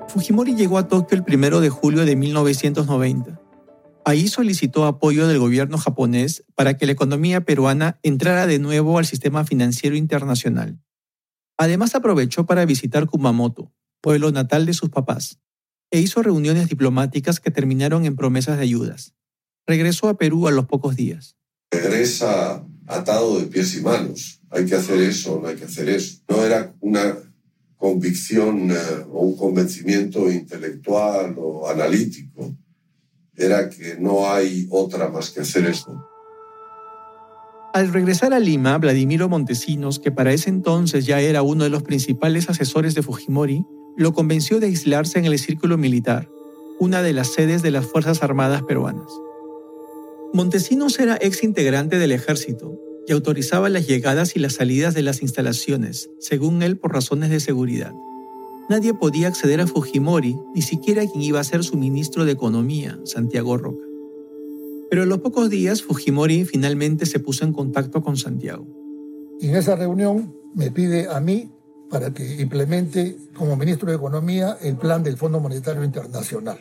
[0.08, 3.40] Fujimori llegó a Tokio el 1 de julio de 1990.
[4.06, 9.06] Ahí solicitó apoyo del gobierno japonés para que la economía peruana entrara de nuevo al
[9.06, 10.80] sistema financiero internacional.
[11.58, 13.72] Además aprovechó para visitar Kumamoto,
[14.04, 15.40] pueblo natal de sus papás,
[15.90, 19.14] e hizo reuniones diplomáticas que terminaron en promesas de ayudas.
[19.66, 21.38] Regresó a Perú a los pocos días.
[21.72, 24.42] Regresa atado de pies y manos.
[24.50, 26.22] Hay que hacer eso, no hay que hacer eso.
[26.28, 27.16] No era una
[27.78, 28.76] convicción eh,
[29.10, 32.56] o un convencimiento intelectual o analítico.
[33.36, 36.10] Era que no hay otra más que hacer esto.
[37.74, 41.84] Al regresar a Lima, Vladimiro Montesinos, que para ese entonces ya era uno de los
[41.84, 46.30] principales asesores de Fujimori, lo convenció de aislarse en el círculo militar,
[46.80, 49.12] una de las sedes de las Fuerzas Armadas peruanas.
[50.34, 55.22] Montesinos era ex integrante del ejército y autorizaba las llegadas y las salidas de las
[55.22, 57.94] instalaciones, según él por razones de seguridad.
[58.70, 63.00] Nadie podía acceder a Fujimori, ni siquiera quien iba a ser su ministro de Economía,
[63.04, 63.86] Santiago Roca.
[64.90, 68.66] Pero a los pocos días Fujimori finalmente se puso en contacto con Santiago.
[69.42, 71.50] En esa reunión me pide a mí
[71.94, 76.58] para que implemente como ministro de Economía el plan del Fondo Monetario Internacional.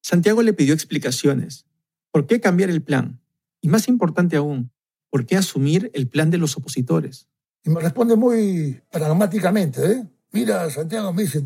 [0.00, 1.66] Santiago le pidió explicaciones.
[2.10, 3.20] ¿Por qué cambiar el plan?
[3.60, 4.70] Y más importante aún,
[5.10, 7.28] ¿por qué asumir el plan de los opositores?
[7.62, 10.08] Y me responde muy pragmáticamente, ¿eh?
[10.32, 11.44] Mira, Santiago me dice,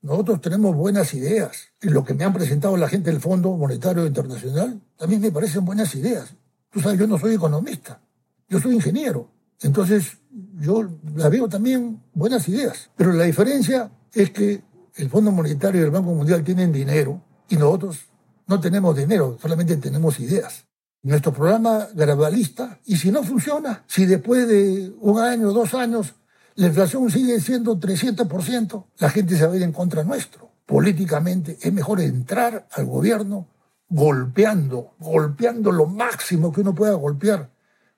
[0.00, 4.06] nosotros tenemos buenas ideas y lo que me han presentado la gente del Fondo Monetario
[4.06, 6.36] Internacional también me parecen buenas ideas.
[6.70, 8.00] Tú sabes, yo no soy economista,
[8.48, 9.28] yo soy ingeniero.
[9.62, 10.18] Entonces,
[10.58, 12.90] yo la veo también buenas ideas.
[12.96, 14.62] Pero la diferencia es que
[14.96, 18.06] el Fondo Monetario y el Banco Mundial tienen dinero y nosotros
[18.46, 20.66] no tenemos dinero, solamente tenemos ideas.
[21.02, 26.14] Nuestro programa gradualista, y si no funciona, si después de un año, o dos años,
[26.54, 30.50] la inflación sigue siendo 300%, la gente se va a ir en contra nuestro.
[30.66, 33.48] Políticamente es mejor entrar al gobierno
[33.88, 37.50] golpeando, golpeando lo máximo que uno pueda golpear,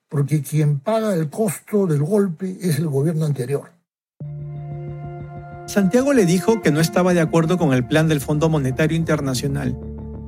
[0.09, 3.73] porque quien paga el costo del golpe es el gobierno anterior.
[5.67, 9.77] Santiago le dijo que no estaba de acuerdo con el plan del Fondo Monetario Internacional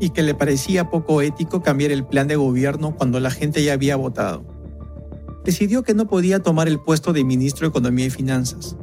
[0.00, 3.72] y que le parecía poco ético cambiar el plan de gobierno cuando la gente ya
[3.72, 4.58] había votado
[5.48, 8.76] decidió que no podía tomar el puesto de ministro de Economía y Finanzas.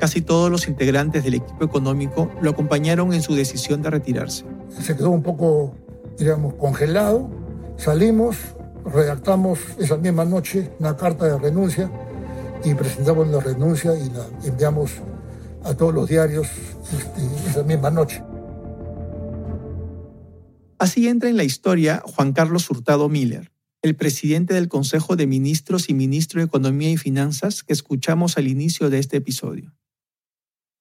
[0.00, 4.44] Casi todos los integrantes del equipo económico lo acompañaron en su decisión de retirarse.
[4.68, 5.76] Se quedó un poco,
[6.18, 7.30] digamos, congelado.
[7.76, 8.36] Salimos,
[8.84, 11.90] redactamos esa misma noche una carta de renuncia
[12.64, 14.92] y presentamos la renuncia y la enviamos
[15.64, 16.46] a todos los diarios
[16.92, 18.22] este, esa misma noche.
[20.78, 23.50] Así entra en la historia Juan Carlos Hurtado Miller,
[23.82, 28.46] el presidente del Consejo de Ministros y ministro de Economía y Finanzas que escuchamos al
[28.46, 29.74] inicio de este episodio.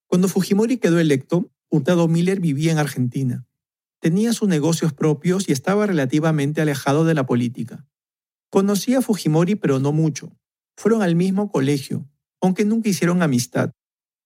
[0.06, 3.47] Cuando Fujimori quedó electo, Hurtado Miller vivía en Argentina.
[4.00, 7.86] Tenía sus negocios propios y estaba relativamente alejado de la política.
[8.50, 10.38] Conocía a Fujimori, pero no mucho.
[10.76, 12.08] Fueron al mismo colegio,
[12.42, 13.72] aunque nunca hicieron amistad.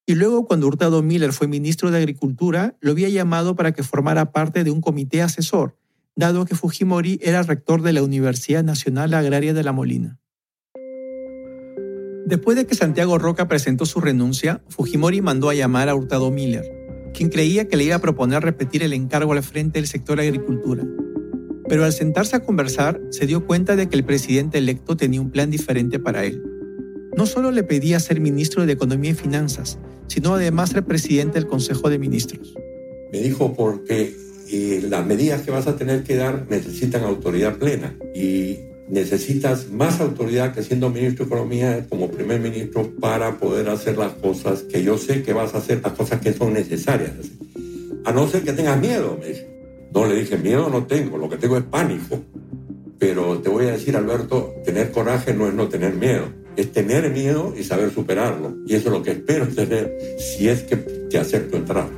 [0.05, 4.31] Y luego, cuando Hurtado Miller fue ministro de Agricultura, lo había llamado para que formara
[4.31, 5.77] parte de un comité asesor
[6.15, 10.19] dado que Fujimori era rector de la Universidad Nacional Agraria de La Molina.
[12.25, 16.80] Después de que Santiago Roca presentó su renuncia, Fujimori mandó a llamar a Hurtado Miller,
[17.13, 20.83] quien creía que le iba a proponer repetir el encargo al frente del sector agricultura.
[21.67, 25.31] Pero al sentarse a conversar, se dio cuenta de que el presidente electo tenía un
[25.31, 26.43] plan diferente para él.
[27.15, 31.47] No solo le pedía ser ministro de Economía y Finanzas, sino además ser presidente del
[31.47, 32.53] Consejo de Ministros.
[33.11, 34.13] Me dijo porque
[34.51, 38.57] y las medidas que vas a tener que dar necesitan autoridad plena y
[38.89, 44.13] necesitas más autoridad que siendo ministro de Economía como primer ministro para poder hacer las
[44.13, 47.11] cosas que yo sé que vas a hacer, las cosas que son necesarias.
[48.03, 49.47] A no ser que tengas miedo, me dice.
[49.93, 52.19] No le dije, miedo no tengo, lo que tengo es pánico.
[52.97, 57.09] Pero te voy a decir, Alberto, tener coraje no es no tener miedo, es tener
[57.11, 58.57] miedo y saber superarlo.
[58.67, 61.89] Y eso es lo que espero tener si es que te acepto entrar.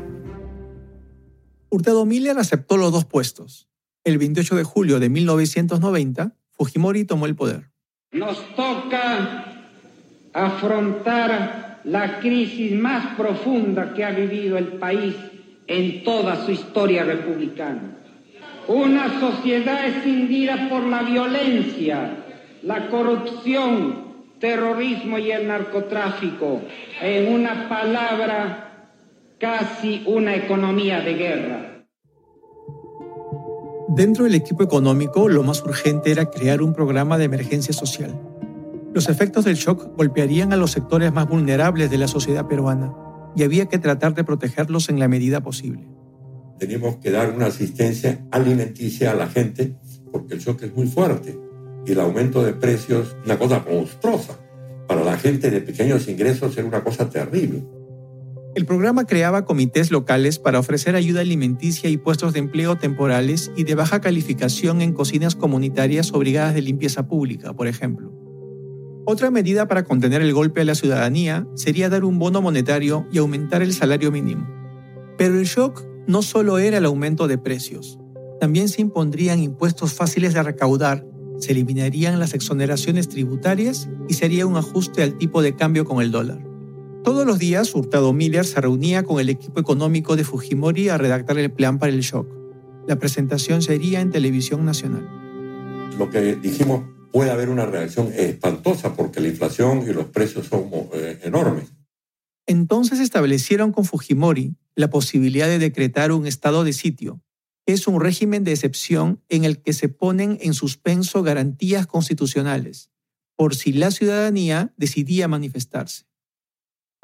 [1.70, 3.68] Hurtado Miller aceptó los dos puestos.
[4.04, 7.70] El 28 de julio de 1990, Fujimori tomó el poder.
[8.12, 9.46] Nos toca
[10.34, 15.16] afrontar la crisis más profunda que ha vivido el país
[15.68, 17.98] en toda su historia republicana.
[18.68, 22.18] Una sociedad escindida por la violencia,
[22.62, 24.04] la corrupción,
[24.40, 26.62] terrorismo y el narcotráfico.
[27.02, 28.88] En una palabra,
[29.40, 31.63] casi una economía de guerra.
[33.96, 38.20] Dentro del equipo económico, lo más urgente era crear un programa de emergencia social.
[38.92, 42.92] Los efectos del shock golpearían a los sectores más vulnerables de la sociedad peruana
[43.36, 45.88] y había que tratar de protegerlos en la medida posible.
[46.58, 49.76] Tenemos que dar una asistencia alimenticia a la gente
[50.12, 51.40] porque el shock es muy fuerte
[51.86, 54.40] y el aumento de precios es una cosa monstruosa.
[54.88, 57.64] para la gente de pequeños ingresos era una cosa terrible.
[58.56, 63.64] El programa creaba comités locales para ofrecer ayuda alimenticia y puestos de empleo temporales y
[63.64, 68.14] de baja calificación en cocinas comunitarias o brigadas de limpieza pública, por ejemplo.
[69.06, 73.18] Otra medida para contener el golpe a la ciudadanía sería dar un bono monetario y
[73.18, 74.48] aumentar el salario mínimo.
[75.18, 77.98] Pero el shock no solo era el aumento de precios,
[78.40, 81.08] también se impondrían impuestos fáciles de recaudar,
[81.40, 86.02] se eliminarían las exoneraciones tributarias y se haría un ajuste al tipo de cambio con
[86.02, 86.53] el dólar.
[87.04, 91.38] Todos los días, Hurtado Miller se reunía con el equipo económico de Fujimori a redactar
[91.38, 92.26] el plan para el shock.
[92.88, 95.10] La presentación sería en televisión nacional.
[95.98, 100.70] Lo que dijimos puede haber una reacción espantosa porque la inflación y los precios son
[100.94, 101.74] eh, enormes.
[102.48, 107.22] Entonces establecieron con Fujimori la posibilidad de decretar un estado de sitio,
[107.66, 112.92] que es un régimen de excepción en el que se ponen en suspenso garantías constitucionales,
[113.36, 116.06] por si la ciudadanía decidía manifestarse.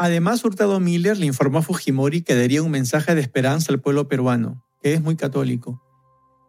[0.01, 4.07] Además, Hurtado Miller le informó a Fujimori que daría un mensaje de esperanza al pueblo
[4.07, 5.83] peruano, que es muy católico.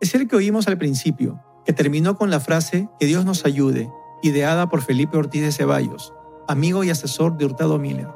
[0.00, 3.90] Es el que oímos al principio, que terminó con la frase Que Dios nos ayude,
[4.22, 6.14] ideada por Felipe Ortiz de Ceballos,
[6.46, 8.06] amigo y asesor de Hurtado Miller.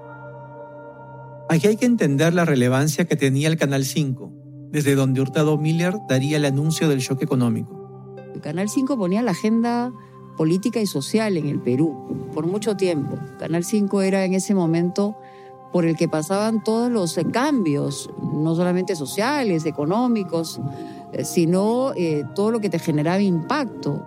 [1.48, 4.32] Aquí hay que entender la relevancia que tenía el Canal 5,
[4.70, 8.14] desde donde Hurtado Miller daría el anuncio del shock económico.
[8.32, 9.92] El Canal 5 ponía la agenda
[10.36, 13.18] política y social en el Perú por mucho tiempo.
[13.38, 15.16] Canal 5 era en ese momento
[15.74, 20.60] por el que pasaban todos los cambios, no solamente sociales, económicos,
[21.12, 24.06] eh, sino eh, todo lo que te generaba impacto.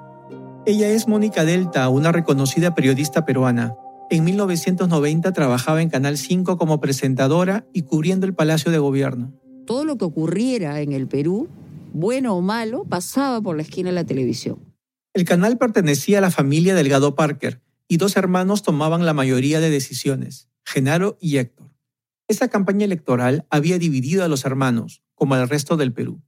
[0.65, 3.75] Ella es Mónica Delta, una reconocida periodista peruana.
[4.09, 9.33] En 1990 trabajaba en Canal 5 como presentadora y cubriendo el Palacio de Gobierno.
[9.65, 11.49] Todo lo que ocurriera en el Perú,
[11.91, 14.59] bueno o malo, pasaba por la esquina de la televisión.
[15.13, 19.69] El canal pertenecía a la familia Delgado Parker y dos hermanos tomaban la mayoría de
[19.69, 21.71] decisiones, Genaro y Héctor.
[22.27, 26.21] Esa campaña electoral había dividido a los hermanos, como al resto del Perú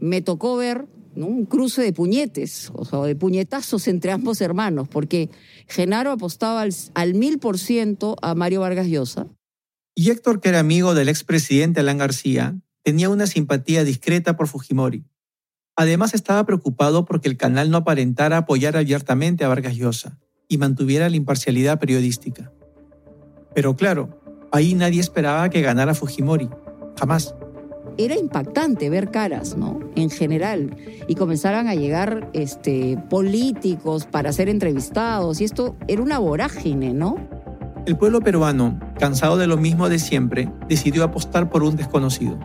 [0.00, 5.30] me tocó ver un cruce de puñetes, o sea, de puñetazos entre ambos hermanos, porque
[5.66, 6.64] Genaro apostaba
[6.94, 9.26] al mil por ciento a Mario Vargas Llosa.
[9.94, 15.04] Y Héctor, que era amigo del expresidente Alan García, tenía una simpatía discreta por Fujimori.
[15.74, 21.08] Además estaba preocupado porque el canal no aparentara apoyar abiertamente a Vargas Llosa y mantuviera
[21.08, 22.52] la imparcialidad periodística.
[23.58, 24.08] Pero claro,
[24.52, 26.48] ahí nadie esperaba que ganara Fujimori.
[26.96, 27.34] Jamás
[27.96, 29.80] era impactante ver caras, ¿no?
[29.96, 30.76] En general.
[31.08, 35.40] Y comenzaran a llegar este, políticos para ser entrevistados.
[35.40, 37.16] Y esto era una vorágine, ¿no?
[37.84, 42.38] El pueblo peruano, cansado de lo mismo de siempre, decidió apostar por un desconocido.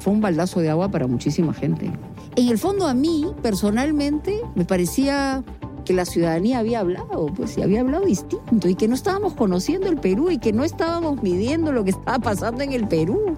[0.00, 1.92] Fue un baldazo de agua para muchísima gente.
[2.36, 5.44] En el fondo a mí, personalmente, me parecía
[5.84, 9.88] que la ciudadanía había hablado, pues, y había hablado distinto, y que no estábamos conociendo
[9.88, 13.36] el Perú, y que no estábamos midiendo lo que estaba pasando en el Perú.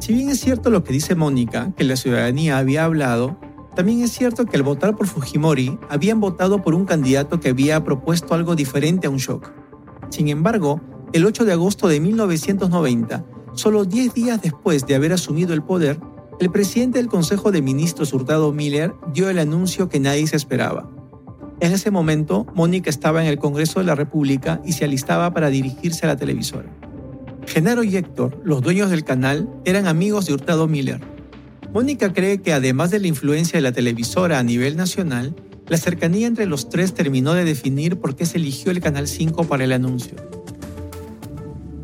[0.00, 3.38] Si bien es cierto lo que dice Mónica, que la ciudadanía había hablado,
[3.74, 7.82] también es cierto que al votar por Fujimori habían votado por un candidato que había
[7.82, 9.50] propuesto algo diferente a un shock.
[10.10, 10.80] Sin embargo,
[11.12, 13.24] el 8 de agosto de 1990,
[13.54, 15.98] solo 10 días después de haber asumido el poder,
[16.40, 20.90] el presidente del Consejo de Ministros Hurtado Miller dio el anuncio que nadie se esperaba.
[21.60, 25.48] En ese momento, Mónica estaba en el Congreso de la República y se alistaba para
[25.48, 26.68] dirigirse a la televisora.
[27.46, 31.00] Genaro y Héctor, los dueños del canal, eran amigos de Hurtado Miller.
[31.72, 35.36] Mónica cree que además de la influencia de la televisora a nivel nacional,
[35.68, 39.44] la cercanía entre los tres terminó de definir por qué se eligió el Canal 5
[39.44, 40.16] para el anuncio.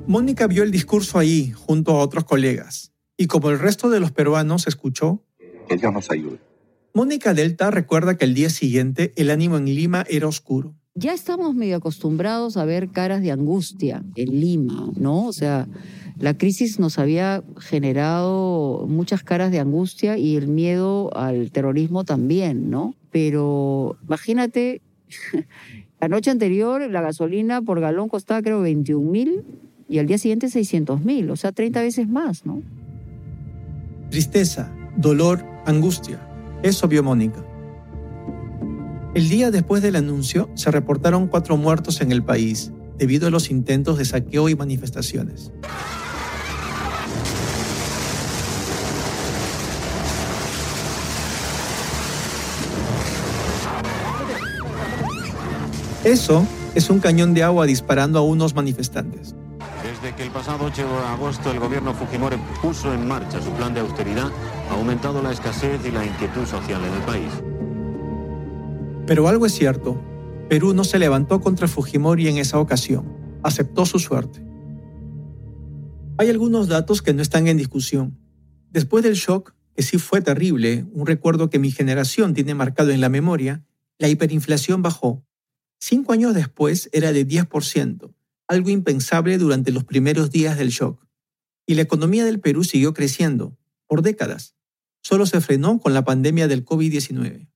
[0.06, 2.89] Mónica vio el discurso ahí, junto a otros colegas,
[3.20, 5.22] y como el resto de los peruanos escuchó,
[5.68, 6.38] Que Dios nos ayude.
[6.94, 11.54] Mónica Delta recuerda que el día siguiente el ánimo en Lima era oscuro ya estamos
[11.54, 15.26] medio acostumbrados a ver caras de angustia en Lima, ¿no?
[15.26, 15.68] O sea,
[16.18, 22.70] la crisis nos había generado muchas caras de angustia y el miedo al terrorismo también,
[22.70, 22.94] ¿no?
[23.10, 24.82] Pero imagínate,
[26.00, 29.44] la noche anterior la gasolina por galón costaba creo 21 mil
[29.88, 32.62] y al día siguiente 600 mil, o sea, 30 veces más, ¿no?
[34.10, 36.18] Tristeza, dolor, angustia.
[36.64, 37.44] Eso vio Mónica.
[39.14, 43.52] El día después del anuncio se reportaron cuatro muertos en el país debido a los
[43.52, 45.52] intentos de saqueo y manifestaciones.
[56.02, 56.44] Eso
[56.74, 59.36] es un cañón de agua disparando a unos manifestantes.
[60.02, 63.74] Desde que el pasado 8 de agosto el gobierno Fujimori puso en marcha su plan
[63.74, 64.30] de austeridad,
[64.70, 67.30] ha aumentado la escasez y la inquietud social en el país.
[69.06, 70.00] Pero algo es cierto.
[70.48, 74.42] Perú no se levantó contra Fujimori en esa ocasión, aceptó su suerte.
[76.16, 78.18] Hay algunos datos que no están en discusión.
[78.70, 83.02] Después del shock, que sí fue terrible, un recuerdo que mi generación tiene marcado en
[83.02, 83.66] la memoria,
[83.98, 85.26] la hiperinflación bajó.
[85.78, 88.14] Cinco años después era de 10%,
[88.50, 91.06] algo impensable durante los primeros días del shock.
[91.66, 94.56] Y la economía del Perú siguió creciendo, por décadas.
[95.02, 97.48] Solo se frenó con la pandemia del COVID-19.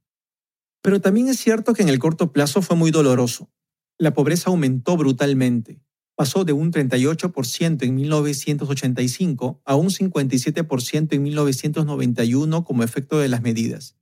[0.82, 3.50] Pero también es cierto que en el corto plazo fue muy doloroso.
[3.98, 5.82] La pobreza aumentó brutalmente.
[6.14, 13.42] Pasó de un 38% en 1985 a un 57% en 1991 como efecto de las
[13.42, 13.96] medidas.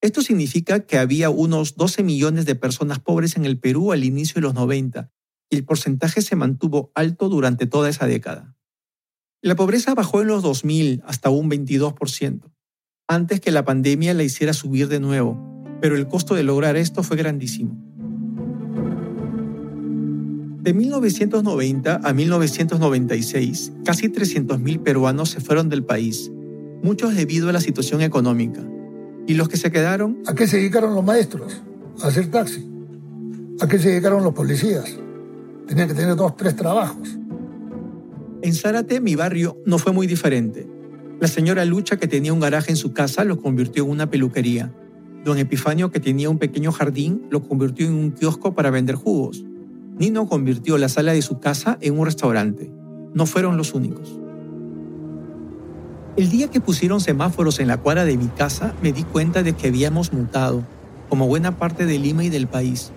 [0.00, 4.34] Esto significa que había unos 12 millones de personas pobres en el Perú al inicio
[4.34, 5.10] de los 90
[5.50, 8.56] y el porcentaje se mantuvo alto durante toda esa década.
[9.42, 12.50] La pobreza bajó en los 2000 hasta un 22%,
[13.08, 17.02] antes que la pandemia la hiciera subir de nuevo, pero el costo de lograr esto
[17.02, 17.76] fue grandísimo.
[20.62, 26.30] De 1990 a 1996, casi 300.000 peruanos se fueron del país,
[26.82, 28.62] muchos debido a la situación económica.
[29.26, 30.22] ¿Y los que se quedaron?
[30.26, 31.62] ¿A qué se dedicaron los maestros?
[32.02, 32.66] A hacer taxi.
[33.60, 34.98] ¿A qué se dedicaron los policías?
[35.70, 37.16] Tenían que tener dos, tres trabajos.
[38.42, 40.66] En Zárate, mi barrio, no fue muy diferente.
[41.20, 44.74] La señora Lucha, que tenía un garaje en su casa, lo convirtió en una peluquería.
[45.24, 49.44] Don Epifanio, que tenía un pequeño jardín, lo convirtió en un kiosco para vender jugos.
[49.96, 52.68] Nino convirtió la sala de su casa en un restaurante.
[53.14, 54.18] No fueron los únicos.
[56.16, 59.52] El día que pusieron semáforos en la cuadra de mi casa, me di cuenta de
[59.52, 60.64] que habíamos mutado,
[61.08, 62.90] como buena parte de Lima y del país.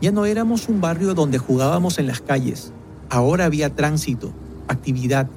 [0.00, 2.72] Ya no éramos un barrio donde jugábamos en las calles.
[3.10, 4.32] Ahora había tránsito,
[4.68, 5.28] actividad.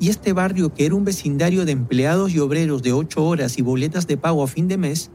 [0.00, 3.62] Y este barrio, que era un vecindario de empleados y obreros de ocho horas y
[3.62, 5.10] boletas de pago a fin de mes,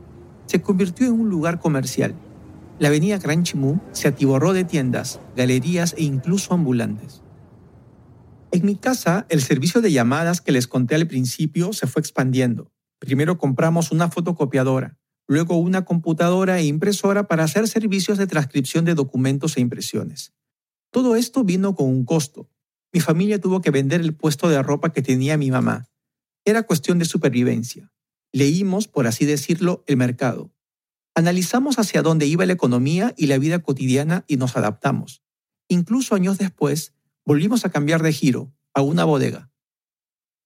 [0.45, 2.15] se convirtió en un lugar comercial.
[2.79, 7.21] La avenida Gran Chimú se atiborró de tiendas, galerías e incluso ambulantes.
[8.51, 12.71] En mi casa, el servicio de llamadas que les conté al principio se fue expandiendo.
[12.99, 14.95] Primero compramos una fotocopiadora,
[15.27, 20.33] luego una computadora e impresora para hacer servicios de transcripción de documentos e impresiones.
[20.91, 22.49] Todo esto vino con un costo,
[22.93, 25.89] mi familia tuvo que vender el puesto de ropa que tenía mi mamá.
[26.45, 27.91] Era cuestión de supervivencia.
[28.31, 30.53] Leímos, por así decirlo, el mercado.
[31.13, 35.23] Analizamos hacia dónde iba la economía y la vida cotidiana y nos adaptamos.
[35.67, 36.93] Incluso años después,
[37.25, 39.51] volvimos a cambiar de giro, a una bodega.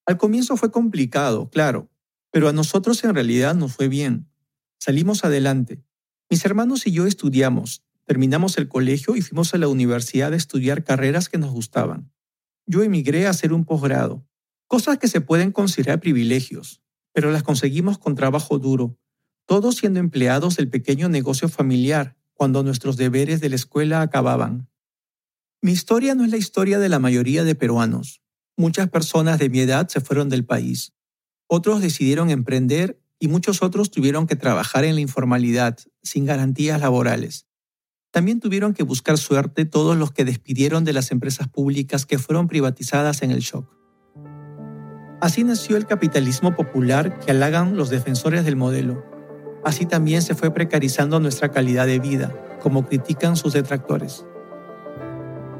[0.07, 1.91] Al comienzo fue complicado, claro,
[2.31, 4.30] pero a nosotros en realidad nos fue bien.
[4.81, 5.81] Salimos adelante.
[6.29, 10.83] Mis hermanos y yo estudiamos, terminamos el colegio y fuimos a la universidad a estudiar
[10.83, 12.11] carreras que nos gustaban
[12.71, 14.25] yo emigré a hacer un posgrado,
[14.67, 18.97] cosas que se pueden considerar privilegios, pero las conseguimos con trabajo duro,
[19.45, 24.69] todos siendo empleados del pequeño negocio familiar cuando nuestros deberes de la escuela acababan.
[25.61, 28.21] Mi historia no es la historia de la mayoría de peruanos.
[28.55, 30.93] Muchas personas de mi edad se fueron del país.
[31.47, 37.45] Otros decidieron emprender y muchos otros tuvieron que trabajar en la informalidad, sin garantías laborales.
[38.09, 42.47] También tuvieron que buscar suerte todos los que despidieron de las empresas públicas que fueron
[42.47, 43.69] privatizadas en el shock.
[45.21, 49.05] Así nació el capitalismo popular que halagan los defensores del modelo.
[49.63, 54.25] Así también se fue precarizando nuestra calidad de vida, como critican sus detractores.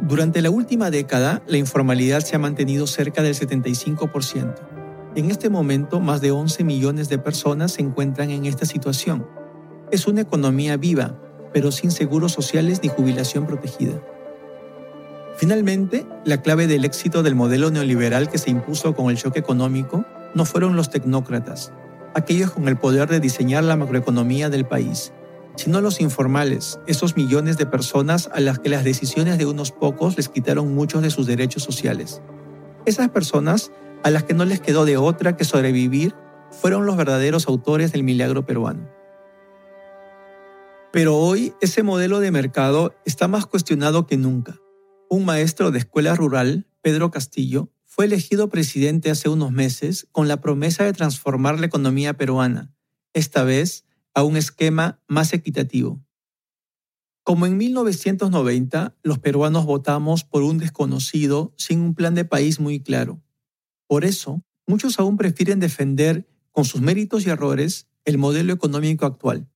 [0.02, 4.71] Durante la última década, la informalidad se ha mantenido cerca del 75%.
[5.14, 9.28] En este momento, más de 11 millones de personas se encuentran en esta situación.
[9.92, 11.20] Es una economía viva,
[11.52, 14.02] pero sin seguros sociales ni jubilación protegida.
[15.36, 20.06] Finalmente, la clave del éxito del modelo neoliberal que se impuso con el shock económico
[20.34, 21.74] no fueron los tecnócratas,
[22.14, 25.12] aquellos con el poder de diseñar la macroeconomía del país,
[25.58, 30.16] sino los informales, esos millones de personas a las que las decisiones de unos pocos
[30.16, 32.22] les quitaron muchos de sus derechos sociales.
[32.86, 33.72] Esas personas,
[34.04, 36.16] a las que no les quedó de otra que sobrevivir,
[36.52, 38.90] fueron los verdaderos autores del milagro peruano.
[40.92, 44.60] Pero hoy ese modelo de mercado está más cuestionado que nunca.
[45.10, 50.42] Un maestro de escuela rural, Pedro Castillo, fue elegido presidente hace unos meses con la
[50.42, 52.74] promesa de transformar la economía peruana,
[53.14, 56.02] esta vez a un esquema más equitativo.
[57.24, 62.82] Como en 1990, los peruanos votamos por un desconocido sin un plan de país muy
[62.82, 63.22] claro.
[63.92, 69.50] Por eso, muchos aún prefieren defender, con sus méritos y errores, el modelo económico actual.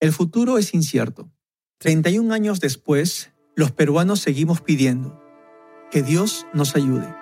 [0.00, 1.30] El futuro es incierto.
[1.76, 5.22] 31 años después, los peruanos seguimos pidiendo
[5.90, 7.14] que Dios nos ayude.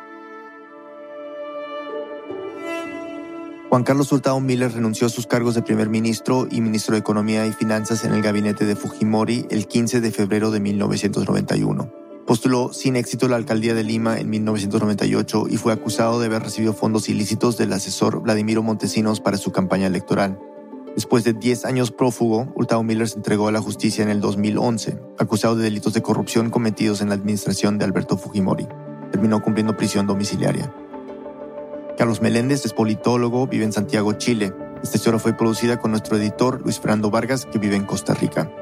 [3.68, 7.49] Juan Carlos Hurtado Miller renunció a sus cargos de primer ministro y ministro de Economía
[7.49, 12.08] y Finanzas en el gabinete de Fujimori el 15 de febrero de 1991.
[12.29, 16.74] Postuló sin éxito la alcaldía de Lima en 1998 y fue acusado de haber recibido
[16.74, 20.39] fondos ilícitos del asesor Vladimiro Montesinos para su campaña electoral.
[20.95, 24.99] Después de 10 años prófugo, Hurtado Miller se entregó a la justicia en el 2011,
[25.18, 28.68] acusado de delitos de corrupción cometidos en la administración de Alberto Fujimori.
[29.11, 30.70] Terminó cumpliendo prisión domiciliaria.
[31.97, 34.53] Carlos Meléndez es politólogo, vive en Santiago, Chile.
[34.83, 38.53] Esta historia fue producida con nuestro editor Luis Fernando Vargas, que vive en Costa Rica.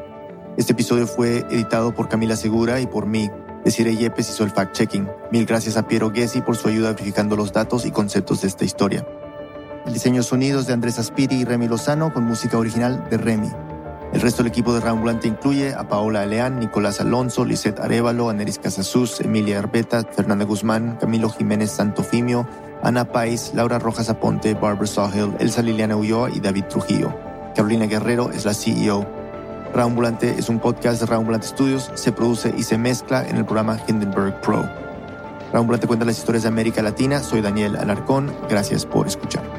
[0.57, 3.31] Este episodio fue editado por Camila Segura y por mí,
[3.63, 5.07] Desiree Yepes hizo el fact-checking.
[5.31, 8.65] Mil gracias a Piero Gessi por su ayuda verificando los datos y conceptos de esta
[8.65, 9.07] historia.
[9.85, 13.51] El diseño sonidos de Andrés Aspiri y Remy Lozano con música original de Remy.
[14.15, 18.59] El resto del equipo de Rambulante incluye a Paola Aleán, Nicolás Alonso, Lisette Arevalo, Aneris
[18.59, 22.49] Casasus, Emilia Arbeta, Fernanda Guzmán, Camilo Jiménez Santofimio,
[22.83, 27.15] Ana Pais, Laura Rojas Aponte, Barbara Sawhill, Elsa Liliana Ulloa y David Trujillo.
[27.55, 29.26] Carolina Guerrero es la CEO.
[29.77, 33.79] Raambulante es un podcast de Raambulante Studios, se produce y se mezcla en el programa
[33.87, 34.67] Hindenburg Pro.
[35.53, 39.56] Raambulante cuenta las historias de América Latina, soy Daniel Alarcón, gracias por escuchar.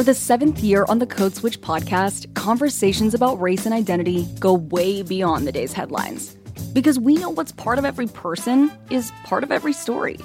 [0.00, 4.54] For the seventh year on the Code Switch podcast, conversations about race and identity go
[4.54, 6.36] way beyond the day's headlines.
[6.72, 10.16] Because we know what's part of every person is part of every story.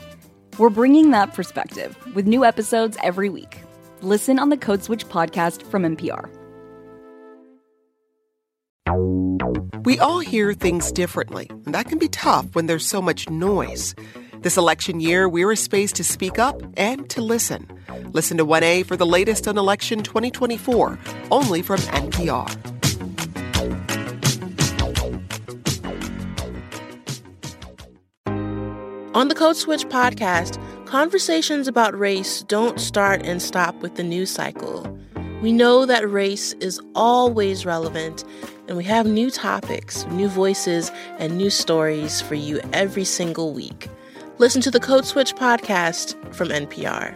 [0.58, 3.60] We're bringing that perspective with new episodes every week.
[4.00, 6.30] Listen on the Code Switch podcast from NPR.
[9.84, 13.94] We all hear things differently, and that can be tough when there's so much noise.
[14.40, 17.68] This election year, we're a space to speak up and to listen.
[18.14, 21.00] Listen to 1A for the latest on election 2024,
[21.32, 22.76] only from NPR.
[29.16, 34.30] On the Code Switch podcast, conversations about race don't start and stop with the news
[34.30, 34.86] cycle.
[35.42, 38.26] We know that race is always relevant,
[38.68, 43.88] and we have new topics, new voices, and new stories for you every single week.
[44.38, 47.16] Listen to the Code Switch podcast from NPR.